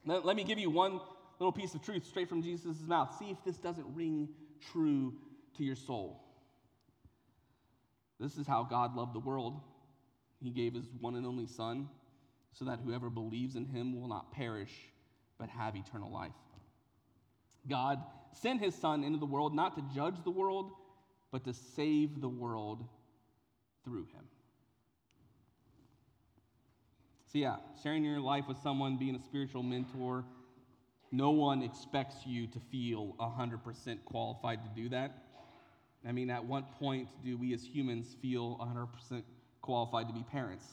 Let, 0.07 0.25
let 0.25 0.37
me 0.37 0.45
give 0.45 0.59
you 0.59 0.71
one 0.71 1.01
little 1.39 1.53
piece 1.53 1.75
of 1.75 1.83
truth 1.83 2.07
straight 2.07 2.29
from 2.29 2.43
Jesus' 2.43 2.77
mouth. 2.87 3.15
See 3.19 3.31
if 3.31 3.37
this 3.45 3.57
doesn't 3.57 3.87
ring 3.95 4.29
true 4.73 5.13
to 5.57 5.65
your 5.65 5.77
soul. 5.77 6.23
This 8.19 8.39
is 8.39 8.47
how 8.47 8.63
God 8.63 8.97
loved 8.97 9.15
the 9.15 9.21
world. 9.21 9.61
He 10.43 10.51
gave 10.51 10.75
his 10.75 10.87
one 11.01 11.15
and 11.15 11.27
only 11.27 11.47
Son 11.47 11.89
so 12.53 12.65
that 12.67 12.81
whoever 12.85 13.09
believes 13.09 13.57
in 13.57 13.65
him 13.65 13.99
will 13.99 14.09
not 14.09 14.33
perish, 14.33 14.73
but 15.39 15.49
have 15.49 15.77
eternal 15.77 16.11
life. 16.11 16.33
God 17.69 18.03
sent 18.33 18.61
his 18.61 18.75
Son 18.75 19.05
into 19.05 19.19
the 19.19 19.27
world 19.27 19.55
not 19.55 19.77
to 19.77 19.95
judge 19.95 20.17
the 20.25 20.31
world, 20.31 20.73
but 21.31 21.45
to 21.45 21.55
save 21.55 22.21
the 22.21 22.29
world 22.29 22.85
through 23.85 24.05
him. 24.07 24.25
So, 27.33 27.39
yeah, 27.39 27.57
sharing 27.83 28.05
your 28.05 28.21
life 28.21 28.45
with 28.47 28.59
someone, 28.59 28.99
being 28.99 29.17
a 29.17 29.23
spiritual 29.23 29.63
mentor, 29.63 30.25
no 31.11 31.31
one 31.31 31.63
expects 31.63 32.27
you 32.27 32.47
to 32.49 32.61
feel 32.61 33.15
100% 33.19 34.05
qualified 34.05 34.61
to 34.65 34.83
do 34.83 34.91
that. 34.91 35.25
I 36.07 36.13
mean, 36.13 36.31
at 36.31 36.45
what 36.45 36.73
point 36.73 37.09
do 37.25 37.39
we 37.39 37.55
as 37.55 37.65
humans 37.65 38.17
feel 38.21 38.59
100% 38.59 39.23
qualified 39.63 40.09
to 40.09 40.15
be 40.15 40.23
parents? 40.23 40.67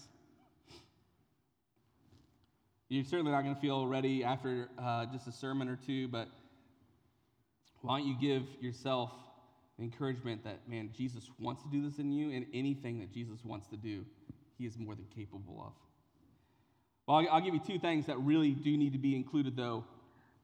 You're 2.90 3.04
certainly 3.04 3.32
not 3.32 3.44
going 3.44 3.54
to 3.54 3.62
feel 3.62 3.86
ready 3.86 4.24
after 4.24 4.68
uh, 4.80 5.06
just 5.06 5.28
a 5.28 5.32
sermon 5.32 5.70
or 5.70 5.76
two, 5.76 6.08
but 6.08 6.28
why 7.82 8.00
don't 8.00 8.08
you 8.08 8.16
give 8.20 8.44
yourself 8.62 9.12
the 9.78 9.84
encouragement 9.84 10.44
that, 10.44 10.68
man, 10.68 10.90
Jesus 10.98 11.30
wants 11.40 11.62
to 11.64 11.70
do 11.70 11.88
this 11.88 12.00
in 12.00 12.12
you, 12.12 12.32
and 12.36 12.48
anything 12.54 13.00
that 13.00 13.14
Jesus 13.14 13.46
wants 13.46 13.68
to 13.68 13.78
do, 13.78 14.06
he 14.58 14.66
is 14.66 14.78
more 14.78 14.96
than 14.96 15.06
capable 15.16 15.64
of. 15.66 15.74
Well, 17.08 17.26
I'll, 17.32 17.42
give 17.42 17.54
you 17.54 17.62
two 17.66 17.80
things 17.80 18.08
that 18.08 18.18
really 18.20 18.52
do 18.52 18.76
need 18.76 18.94
to 18.94 19.00
be 19.00 19.16
included, 19.16 19.56
though, 19.56 19.86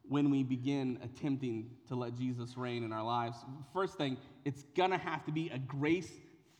when 0.08 0.30
we 0.30 0.42
begin 0.42 0.98
attempting 1.02 1.70
to 1.88 1.96
let 1.96 2.16
Jesus 2.16 2.56
reign 2.56 2.84
in 2.84 2.92
our 2.92 3.04
lives. 3.04 3.36
First 3.72 3.98
thing, 3.98 4.16
it's 4.44 4.62
going 4.76 4.90
to 4.90 4.98
have 4.98 5.24
to 5.26 5.32
be 5.32 5.50
a 5.50 5.58
grace 5.58 6.10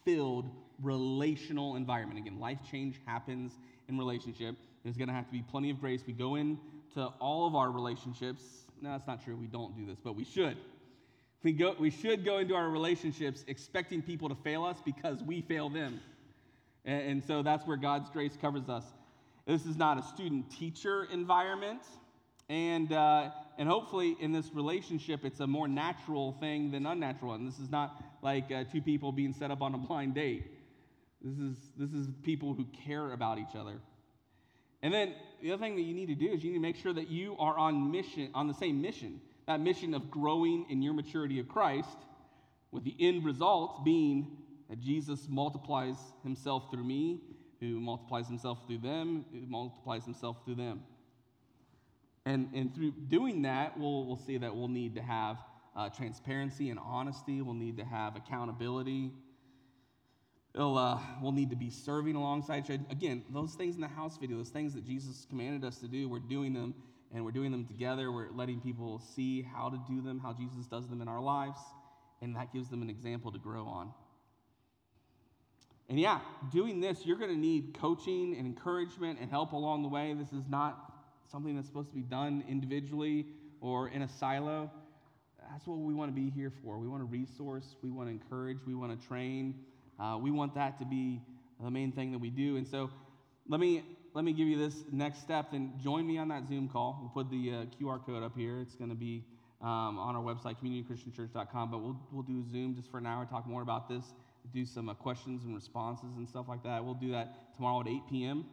filled 0.05 0.51
relational 0.83 1.77
environment. 1.77 2.19
Again, 2.19 2.39
life 2.39 2.59
change 2.71 3.01
happens 3.07 3.53
in 3.89 3.99
relationship. 3.99 4.57
There's 4.83 4.97
going 4.97 5.09
to 5.09 5.15
have 5.15 5.27
to 5.27 5.33
be 5.33 5.43
plenty 5.43 5.71
of 5.71 5.81
grace. 5.81 6.03
We 6.07 6.13
go 6.13 6.37
into 6.37 7.07
all 7.21 7.47
of 7.47 7.55
our 7.55 7.71
relationships. 7.71 8.43
No, 8.81 8.91
that's 8.91 9.07
not 9.07 9.25
true. 9.25 9.37
We 9.37 9.47
don't 9.47 9.77
do 9.77 9.87
this, 9.87 9.99
but 10.03 10.15
we 10.15 10.25
should. 10.25 10.57
We, 11.43 11.53
go, 11.53 11.75
we 11.79 11.91
should 11.91 12.25
go 12.25 12.39
into 12.39 12.55
our 12.55 12.69
relationships 12.69 13.45
expecting 13.47 14.03
people 14.03 14.29
to 14.29 14.35
fail 14.35 14.65
us 14.65 14.79
because 14.85 15.23
we 15.23 15.43
fail 15.43 15.69
them. 15.69 16.01
And, 16.85 17.03
and 17.03 17.25
so 17.25 17.43
that's 17.43 17.67
where 17.67 17.77
God's 17.77 18.11
grace 18.11 18.37
covers 18.41 18.69
us. 18.69 18.85
This 19.47 19.65
is 19.65 19.77
not 19.77 19.99
a 19.99 20.03
student 20.03 20.51
teacher 20.51 21.07
environment. 21.13 21.83
And, 22.49 22.93
uh, 22.93 23.31
and 23.59 23.69
hopefully, 23.69 24.17
in 24.21 24.33
this 24.33 24.51
relationship, 24.53 25.25
it's 25.25 25.41
a 25.41 25.47
more 25.47 25.69
natural 25.69 26.33
thing 26.41 26.71
than 26.71 26.87
unnatural. 26.87 27.35
And 27.35 27.47
this 27.47 27.59
is 27.59 27.71
not 27.71 28.03
like 28.23 28.51
uh, 28.53 28.65
two 28.71 28.81
people 28.81 29.13
being 29.13 29.33
set 29.33 29.51
up 29.51 29.63
on 29.63 29.75
a 29.75 29.79
blind 29.79 30.15
date. 30.15 30.53
This 31.27 31.39
is, 31.39 31.57
this 31.77 31.91
is 31.91 32.09
people 32.23 32.55
who 32.55 32.67
care 32.87 33.13
about 33.13 33.39
each 33.39 33.57
other. 33.59 33.81
And 34.83 34.95
then 34.95 35.15
the 35.43 35.51
other 35.53 35.61
thing 35.61 35.75
that 35.75 35.83
you 35.83 35.93
need 35.93 36.07
to 36.07 36.15
do 36.15 36.29
is 36.29 36.45
you 36.45 36.51
need 36.51 36.59
to 36.59 36.63
make 36.63 36.77
sure 36.77 36.93
that 36.93 37.09
you 37.09 37.37
are 37.41 37.59
on 37.59 37.91
mission, 37.91 38.31
on 38.33 38.47
the 38.47 38.55
same 38.55 38.81
mission. 38.81 39.21
That 39.49 39.59
mission 39.59 39.93
of 39.93 40.09
growing 40.09 40.67
in 40.71 40.83
your 40.83 40.95
maturity 40.95 41.41
of 41.41 41.49
Christ, 41.49 41.97
with 42.71 42.85
the 42.85 42.95
end 43.01 43.25
result 43.25 43.85
being 43.85 44.37
that 44.71 44.81
Jesus 44.81 45.27
multiplies 45.29 45.97
himself 46.23 46.71
through 46.71 46.85
me, 46.85 47.21
who 47.59 47.81
multiplies 47.81 48.29
himself 48.29 48.59
through 48.69 48.79
them, 48.79 49.25
who 49.33 49.41
multiplies 49.49 50.05
himself 50.05 50.37
through 50.45 50.57
them. 50.57 50.83
And, 52.25 52.51
and 52.55 52.73
through 52.73 52.93
doing 53.09 53.43
that, 53.43 53.77
we'll, 53.79 54.07
we'll 54.07 54.17
see 54.17 54.39
that 54.39 54.55
we'll 54.55 54.69
need 54.69 54.95
to 54.95 55.03
have 55.03 55.39
uh, 55.75 55.89
transparency 55.89 56.71
and 56.71 56.79
honesty. 56.79 57.43
We'll 57.43 57.55
need 57.55 57.79
to 57.79 57.85
have 57.85 58.15
accountability. 58.15 59.13
Uh, 60.57 60.99
we'll 61.21 61.33
need 61.33 61.51
to 61.51 61.57
be 61.57 61.69
serving 61.69 62.17
alongside. 62.17 62.69
Again, 62.91 63.23
those 63.31 63.55
things 63.55 63.75
in 63.75 63.83
the 63.83 63.89
house 63.89 64.17
video, 64.17 64.39
those 64.39 64.49
things 64.49 64.73
that 64.75 64.87
Jesus 64.87 65.27
commanded 65.29 65.65
us 65.65 65.79
to 65.79 65.89
do, 65.89 66.09
we're 66.09 66.19
doing 66.19 66.55
them 66.55 66.75
and 67.15 67.25
we're 67.25 67.31
doing 67.31 67.53
them 67.53 67.67
together. 67.67 68.11
We're 68.11 68.31
letting 68.31 68.61
people 68.61 69.03
see 69.15 69.43
how 69.43 69.69
to 69.69 69.79
do 69.89 70.01
them, 70.01 70.19
how 70.19 70.33
Jesus 70.33 70.67
does 70.67 70.89
them 70.89 71.03
in 71.03 71.09
our 71.09 71.21
lives, 71.21 71.59
and 72.23 72.35
that 72.37 72.53
gives 72.55 72.69
them 72.71 72.81
an 72.81 72.89
example 72.89 73.31
to 73.33 73.39
grow 73.39 73.67
on. 73.67 73.93
And 75.89 76.01
yeah, 76.01 76.21
doing 76.51 76.81
this, 76.81 77.05
you're 77.05 77.19
going 77.19 77.31
to 77.31 77.39
need 77.39 77.77
coaching 77.79 78.35
and 78.37 78.47
encouragement 78.47 79.19
and 79.21 79.31
help 79.31 79.53
along 79.53 79.83
the 79.83 79.89
way. 79.89 80.15
This 80.15 80.33
is 80.33 80.49
not 80.49 80.95
something 81.31 81.55
that's 81.55 81.69
supposed 81.69 81.91
to 81.91 81.95
be 81.95 82.03
done 82.03 82.43
individually 82.49 83.27
or 83.61 83.89
in 83.89 84.03
a 84.03 84.09
silo. 84.09 84.71
That's 85.51 85.67
what 85.67 85.79
we 85.79 85.95
want 85.95 86.15
to 86.15 86.21
be 86.21 86.31
here 86.31 86.53
for. 86.63 86.79
We 86.79 86.89
want 86.89 87.03
to 87.03 87.07
resource, 87.07 87.77
we 87.83 87.91
want 87.91 88.09
to 88.09 88.13
encourage, 88.13 88.59
we 88.67 88.75
want 88.75 88.99
to 88.99 89.07
train. 89.07 89.55
Uh, 89.99 90.19
we 90.21 90.31
want 90.31 90.55
that 90.55 90.79
to 90.79 90.85
be 90.85 91.23
the 91.63 91.71
main 91.71 91.93
thing 91.93 92.13
that 92.13 92.19
we 92.19 92.31
do. 92.31 92.57
And 92.57 92.67
so 92.67 92.91
let 93.49 93.61
me 93.61 93.83
let 94.15 94.25
me 94.25 94.33
give 94.33 94.49
you 94.49 94.59
this 94.59 94.85
next 94.91 95.21
step. 95.21 95.51
Then 95.53 95.75
join 95.83 96.07
me 96.07 96.19
on 96.19 96.29
that 96.29 96.49
Zoom 96.49 96.69
call. 96.69 96.99
We'll 97.01 97.25
put 97.25 97.31
the 97.31 97.53
uh, 97.53 97.65
QR 97.79 98.05
code 98.05 98.23
up 98.23 98.37
here. 98.37 98.61
It's 98.61 98.75
going 98.75 98.91
to 98.91 98.97
be 98.97 99.25
um, 99.61 99.99
on 99.99 100.17
our 100.17 100.23
website, 100.23 100.57
communitychristianchurch.com. 100.63 101.71
But 101.71 101.79
we'll 101.79 102.01
we'll 102.11 102.23
do 102.23 102.43
Zoom 102.51 102.75
just 102.75 102.91
for 102.91 102.99
an 102.99 103.07
hour, 103.07 103.27
talk 103.27 103.47
more 103.47 103.63
about 103.63 103.89
this, 103.89 104.05
do 104.53 104.65
some 104.65 104.89
uh, 104.89 104.95
questions 104.95 105.45
and 105.45 105.55
responses 105.55 106.17
and 106.17 106.29
stuff 106.29 106.47
like 106.49 106.63
that. 106.63 106.85
We'll 106.85 106.95
do 106.95 107.13
that 107.13 107.55
tomorrow 107.57 107.81
at 107.81 107.89
8 107.89 108.03
p.m. 108.09 108.47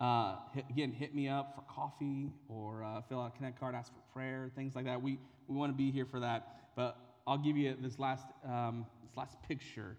Uh, 0.00 0.36
hit, 0.52 0.64
again, 0.70 0.92
hit 0.92 1.14
me 1.14 1.28
up 1.28 1.54
for 1.54 1.62
coffee 1.72 2.32
or 2.48 2.82
uh, 2.84 3.00
fill 3.08 3.20
out 3.20 3.32
a 3.34 3.36
connect 3.36 3.58
card, 3.58 3.74
ask 3.74 3.92
for 3.92 4.12
prayer, 4.12 4.50
things 4.54 4.74
like 4.74 4.84
that. 4.84 5.00
We, 5.00 5.18
we 5.48 5.56
want 5.56 5.72
to 5.72 5.76
be 5.76 5.90
here 5.90 6.04
for 6.04 6.20
that. 6.20 6.72
But 6.76 6.96
I'll 7.26 7.38
give 7.38 7.56
you 7.56 7.76
this 7.80 7.98
last, 7.98 8.26
um, 8.44 8.86
this 9.06 9.16
last 9.16 9.36
picture 9.46 9.96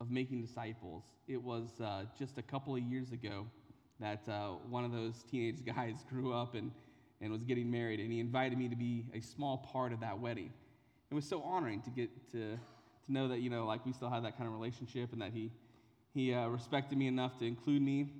of 0.00 0.10
making 0.10 0.42
disciples. 0.42 1.04
It 1.26 1.42
was 1.42 1.80
uh, 1.80 2.04
just 2.18 2.38
a 2.38 2.42
couple 2.42 2.74
of 2.74 2.82
years 2.82 3.12
ago 3.12 3.46
that 4.00 4.28
uh, 4.28 4.50
one 4.68 4.84
of 4.84 4.92
those 4.92 5.24
teenage 5.30 5.64
guys 5.76 5.94
grew 6.08 6.32
up 6.32 6.54
and, 6.54 6.70
and 7.20 7.32
was 7.32 7.42
getting 7.42 7.70
married, 7.70 8.00
and 8.00 8.12
he 8.12 8.20
invited 8.20 8.58
me 8.58 8.68
to 8.68 8.76
be 8.76 9.06
a 9.14 9.20
small 9.20 9.58
part 9.72 9.92
of 9.92 10.00
that 10.00 10.18
wedding. 10.18 10.52
It 11.10 11.14
was 11.14 11.26
so 11.26 11.40
honoring 11.42 11.82
to 11.82 11.90
get 11.90 12.30
to, 12.32 12.58
to 13.06 13.12
know 13.12 13.28
that, 13.28 13.40
you 13.40 13.50
know, 13.50 13.66
like 13.66 13.86
we 13.86 13.92
still 13.92 14.10
had 14.10 14.24
that 14.24 14.36
kind 14.36 14.48
of 14.48 14.54
relationship 14.54 15.12
and 15.12 15.22
that 15.22 15.32
he, 15.32 15.50
he 16.12 16.34
uh, 16.34 16.48
respected 16.48 16.98
me 16.98 17.06
enough 17.06 17.38
to 17.38 17.46
include 17.46 17.82
me 17.82 18.10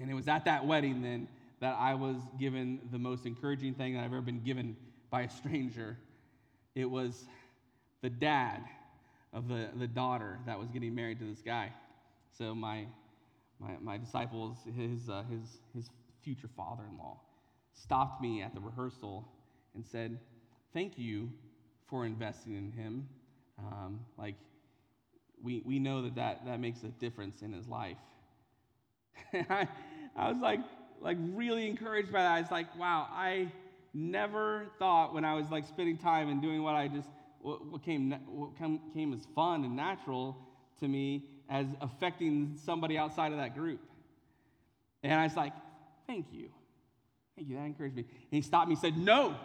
and 0.00 0.10
it 0.10 0.14
was 0.14 0.28
at 0.28 0.44
that 0.44 0.66
wedding 0.66 1.02
then 1.02 1.28
that 1.60 1.76
I 1.78 1.94
was 1.94 2.16
given 2.38 2.80
the 2.90 2.98
most 2.98 3.26
encouraging 3.26 3.74
thing 3.74 3.94
that 3.94 4.00
I've 4.00 4.12
ever 4.12 4.20
been 4.20 4.42
given 4.42 4.76
by 5.10 5.22
a 5.22 5.30
stranger. 5.30 5.96
It 6.74 6.90
was 6.90 7.24
the 8.02 8.10
dad 8.10 8.60
of 9.34 9.48
the, 9.48 9.68
the 9.76 9.86
daughter 9.86 10.38
that 10.46 10.58
was 10.58 10.70
getting 10.70 10.94
married 10.94 11.18
to 11.18 11.24
this 11.24 11.42
guy. 11.42 11.72
So 12.38 12.54
my, 12.54 12.86
my, 13.58 13.72
my 13.82 13.98
disciples, 13.98 14.56
his, 14.76 15.08
uh, 15.08 15.24
his, 15.30 15.58
his 15.74 15.90
future 16.22 16.48
father-in-law, 16.56 17.18
stopped 17.74 18.22
me 18.22 18.40
at 18.42 18.54
the 18.54 18.60
rehearsal 18.60 19.28
and 19.74 19.84
said, 19.84 20.18
thank 20.72 20.96
you 20.96 21.30
for 21.88 22.06
investing 22.06 22.54
in 22.54 22.70
him. 22.72 23.08
Um, 23.58 24.00
like, 24.16 24.36
we, 25.42 25.62
we 25.66 25.78
know 25.78 26.02
that, 26.02 26.14
that 26.14 26.46
that 26.46 26.60
makes 26.60 26.82
a 26.84 26.88
difference 26.88 27.42
in 27.42 27.52
his 27.52 27.68
life. 27.68 27.98
I, 29.34 29.68
I 30.16 30.30
was 30.30 30.40
like, 30.40 30.60
like 31.00 31.18
really 31.32 31.68
encouraged 31.68 32.12
by 32.12 32.22
that. 32.22 32.32
I 32.32 32.40
was 32.40 32.50
like, 32.50 32.76
wow, 32.78 33.08
I 33.10 33.52
never 33.92 34.66
thought 34.78 35.12
when 35.14 35.24
I 35.24 35.34
was 35.34 35.50
like 35.50 35.66
spending 35.66 35.98
time 35.98 36.28
and 36.28 36.40
doing 36.40 36.62
what 36.62 36.74
I 36.74 36.88
just, 36.88 37.08
what, 37.44 37.64
what 37.66 37.82
came, 37.82 38.10
what 38.26 38.56
came, 38.56 38.80
came 38.94 39.12
as 39.12 39.20
fun 39.34 39.64
and 39.64 39.76
natural 39.76 40.34
to 40.80 40.88
me 40.88 41.26
as 41.50 41.66
affecting 41.82 42.58
somebody 42.64 42.96
outside 42.96 43.32
of 43.32 43.38
that 43.38 43.54
group. 43.54 43.80
And 45.02 45.12
I 45.12 45.24
was 45.24 45.36
like, 45.36 45.52
thank 46.06 46.32
you. 46.32 46.48
Thank 47.36 47.50
you. 47.50 47.56
That 47.56 47.64
encouraged 47.66 47.96
me. 47.96 48.02
And 48.02 48.30
he 48.30 48.40
stopped 48.40 48.68
me 48.68 48.74
and 48.74 48.80
said, 48.80 48.96
no. 48.96 49.36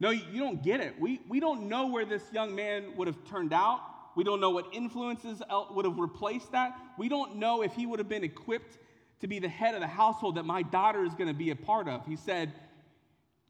No, 0.00 0.08
you 0.08 0.40
don't 0.40 0.62
get 0.62 0.80
it. 0.80 0.98
We, 0.98 1.20
we 1.28 1.38
don't 1.38 1.68
know 1.68 1.88
where 1.88 2.06
this 2.06 2.22
young 2.32 2.54
man 2.54 2.96
would 2.96 3.08
have 3.08 3.22
turned 3.28 3.52
out. 3.52 3.80
We 4.16 4.24
don't 4.24 4.40
know 4.40 4.50
what 4.50 4.68
influences 4.72 5.42
would 5.72 5.84
have 5.84 5.98
replaced 5.98 6.52
that. 6.52 6.74
We 6.96 7.10
don't 7.10 7.36
know 7.36 7.62
if 7.62 7.74
he 7.74 7.84
would 7.84 7.98
have 7.98 8.08
been 8.08 8.24
equipped 8.24 8.78
to 9.20 9.26
be 9.26 9.38
the 9.38 9.50
head 9.50 9.74
of 9.74 9.80
the 9.80 9.86
household 9.86 10.36
that 10.36 10.46
my 10.46 10.62
daughter 10.62 11.04
is 11.04 11.12
going 11.12 11.28
to 11.28 11.34
be 11.34 11.50
a 11.50 11.56
part 11.56 11.88
of. 11.88 12.06
He 12.06 12.16
said, 12.16 12.54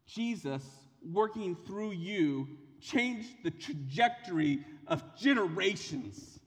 Jesus 0.04 0.64
working 1.08 1.54
through 1.54 1.92
you 1.92 2.48
changed 2.80 3.28
the 3.42 3.50
trajectory 3.50 4.64
of 4.86 5.02
generations. 5.16 6.38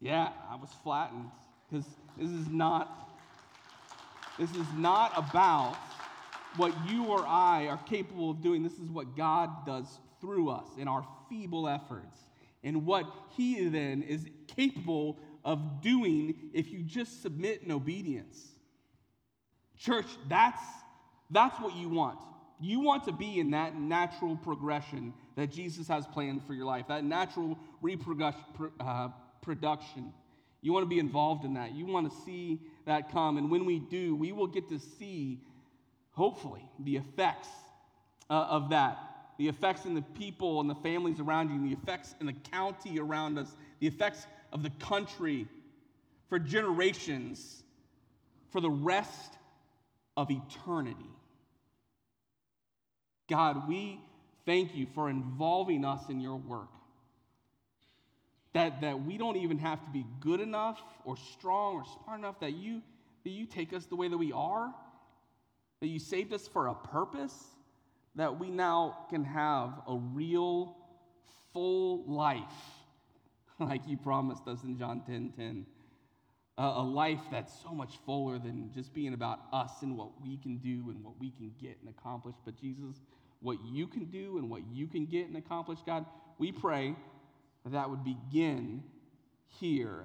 Yeah, 0.00 0.28
I 0.50 0.56
was 0.56 0.70
flattened 0.82 1.30
because 1.68 1.86
this 2.18 2.30
is 2.30 2.48
not 2.48 3.00
this 4.38 4.50
is 4.50 4.66
not 4.76 5.12
about 5.16 5.76
what 6.56 6.72
you 6.88 7.04
or 7.04 7.24
I 7.26 7.68
are 7.68 7.78
capable 7.86 8.30
of 8.30 8.42
doing. 8.42 8.62
This 8.62 8.78
is 8.78 8.90
what 8.90 9.16
God 9.16 9.64
does 9.64 9.86
through 10.20 10.50
us 10.50 10.66
in 10.76 10.88
our 10.88 11.06
feeble 11.28 11.68
efforts 11.68 12.18
and 12.64 12.84
what 12.84 13.06
He 13.36 13.68
then 13.68 14.02
is 14.02 14.26
capable 14.48 15.18
of 15.44 15.82
doing 15.82 16.50
if 16.52 16.72
you 16.72 16.82
just 16.82 17.22
submit 17.22 17.62
in 17.62 17.70
obedience. 17.70 18.40
Church, 19.76 20.06
that's, 20.28 20.62
that's 21.30 21.60
what 21.60 21.76
you 21.76 21.88
want. 21.88 22.18
You 22.60 22.80
want 22.80 23.04
to 23.04 23.12
be 23.12 23.40
in 23.40 23.50
that 23.50 23.76
natural 23.76 24.36
progression 24.36 25.12
that 25.36 25.50
Jesus 25.50 25.88
has 25.88 26.06
planned 26.06 26.46
for 26.46 26.54
your 26.54 26.66
life, 26.66 26.86
that 26.88 27.04
natural 27.04 27.58
reproduction. 27.82 28.42
Uh, 28.80 29.08
you 30.62 30.72
want 30.72 30.84
to 30.84 30.88
be 30.88 30.98
involved 30.98 31.44
in 31.44 31.54
that. 31.54 31.72
You 31.72 31.84
want 31.86 32.10
to 32.10 32.16
see 32.24 32.60
that 32.86 33.12
come. 33.12 33.36
And 33.36 33.50
when 33.50 33.66
we 33.66 33.78
do, 33.78 34.14
we 34.14 34.32
will 34.32 34.46
get 34.46 34.68
to 34.70 34.78
see, 34.78 35.40
hopefully, 36.12 36.68
the 36.78 36.96
effects 36.96 37.48
uh, 38.30 38.34
of 38.34 38.70
that 38.70 38.98
the 39.38 39.48
effects 39.48 39.84
in 39.84 39.94
the 39.94 40.02
people 40.02 40.60
and 40.60 40.70
the 40.70 40.74
families 40.76 41.20
around 41.20 41.50
you, 41.50 41.68
the 41.68 41.74
effects 41.74 42.14
in 42.20 42.26
the 42.26 42.32
county 42.32 43.00
around 43.00 43.38
us, 43.38 43.54
the 43.80 43.86
effects 43.86 44.26
of 44.52 44.62
the 44.62 44.70
country, 44.70 45.46
for 46.28 46.38
generations, 46.38 47.62
for 48.50 48.60
the 48.60 48.70
rest 48.70 49.34
of 50.16 50.30
eternity. 50.30 51.10
God, 53.28 53.68
we 53.68 54.00
thank 54.46 54.74
you 54.74 54.86
for 54.94 55.08
involving 55.08 55.84
us 55.84 56.08
in 56.08 56.20
your 56.20 56.36
work. 56.36 56.68
That, 58.52 58.82
that 58.82 59.04
we 59.04 59.18
don't 59.18 59.36
even 59.36 59.58
have 59.58 59.84
to 59.84 59.90
be 59.90 60.06
good 60.20 60.40
enough 60.40 60.80
or 61.04 61.16
strong 61.16 61.76
or 61.76 61.84
smart 62.04 62.20
enough, 62.20 62.38
that 62.40 62.52
you, 62.52 62.82
that 63.24 63.30
you 63.30 63.46
take 63.46 63.72
us 63.72 63.86
the 63.86 63.96
way 63.96 64.08
that 64.08 64.16
we 64.16 64.32
are, 64.32 64.72
that 65.80 65.88
you 65.88 65.98
saved 65.98 66.32
us 66.32 66.46
for 66.46 66.68
a 66.68 66.74
purpose, 66.74 67.34
that 68.14 68.38
we 68.38 68.50
now 68.50 69.06
can 69.10 69.24
have 69.24 69.70
a 69.88 69.96
real, 69.96 70.76
full 71.52 72.04
life, 72.06 72.42
like 73.58 73.82
you 73.88 73.96
promised 73.96 74.46
us 74.46 74.62
in 74.62 74.78
John 74.78 75.02
10 75.04 75.32
10. 75.36 75.66
A 76.56 76.82
life 76.82 77.20
that's 77.32 77.52
so 77.62 77.70
much 77.70 77.98
fuller 78.06 78.38
than 78.38 78.70
just 78.72 78.94
being 78.94 79.12
about 79.12 79.40
us 79.52 79.82
and 79.82 79.96
what 79.96 80.10
we 80.22 80.36
can 80.36 80.58
do 80.58 80.90
and 80.90 81.02
what 81.02 81.18
we 81.18 81.30
can 81.30 81.52
get 81.60 81.76
and 81.80 81.88
accomplish. 81.88 82.36
But 82.44 82.56
Jesus, 82.60 83.00
what 83.40 83.58
you 83.64 83.88
can 83.88 84.04
do 84.04 84.38
and 84.38 84.48
what 84.48 84.62
you 84.72 84.86
can 84.86 85.06
get 85.06 85.26
and 85.26 85.36
accomplish, 85.36 85.80
God, 85.84 86.06
we 86.38 86.52
pray 86.52 86.94
that, 87.64 87.72
that 87.72 87.90
would 87.90 88.04
begin 88.04 88.84
here 89.48 90.04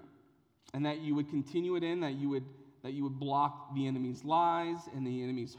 and 0.74 0.86
that 0.86 1.02
you 1.02 1.14
would 1.14 1.30
continue 1.30 1.76
it 1.76 1.84
in, 1.84 2.00
that 2.00 2.14
you 2.14 2.30
would, 2.30 2.46
that 2.84 2.94
you 2.94 3.04
would 3.04 3.20
block 3.20 3.76
the 3.76 3.86
enemy's 3.86 4.24
lies 4.24 4.78
and 4.96 5.06
the 5.06 5.22
enemy's 5.22 5.56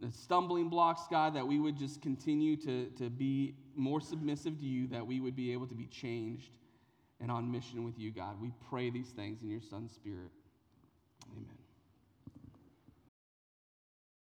the 0.00 0.10
stumbling 0.10 0.68
blocks, 0.68 1.02
God, 1.08 1.34
that 1.36 1.46
we 1.46 1.60
would 1.60 1.78
just 1.78 2.02
continue 2.02 2.56
to, 2.56 2.86
to 2.98 3.08
be 3.08 3.54
more 3.76 4.00
submissive 4.00 4.58
to 4.58 4.66
you, 4.66 4.88
that 4.88 5.06
we 5.06 5.20
would 5.20 5.36
be 5.36 5.52
able 5.52 5.68
to 5.68 5.74
be 5.74 5.86
changed 5.86 6.50
and 7.24 7.32
on 7.32 7.50
mission 7.50 7.84
with 7.84 7.98
you, 7.98 8.10
God. 8.10 8.38
We 8.38 8.52
pray 8.68 8.90
these 8.90 9.08
things 9.08 9.40
in 9.42 9.48
your 9.48 9.62
Son's 9.62 9.92
spirit. 9.92 10.30
Amen. 11.32 11.63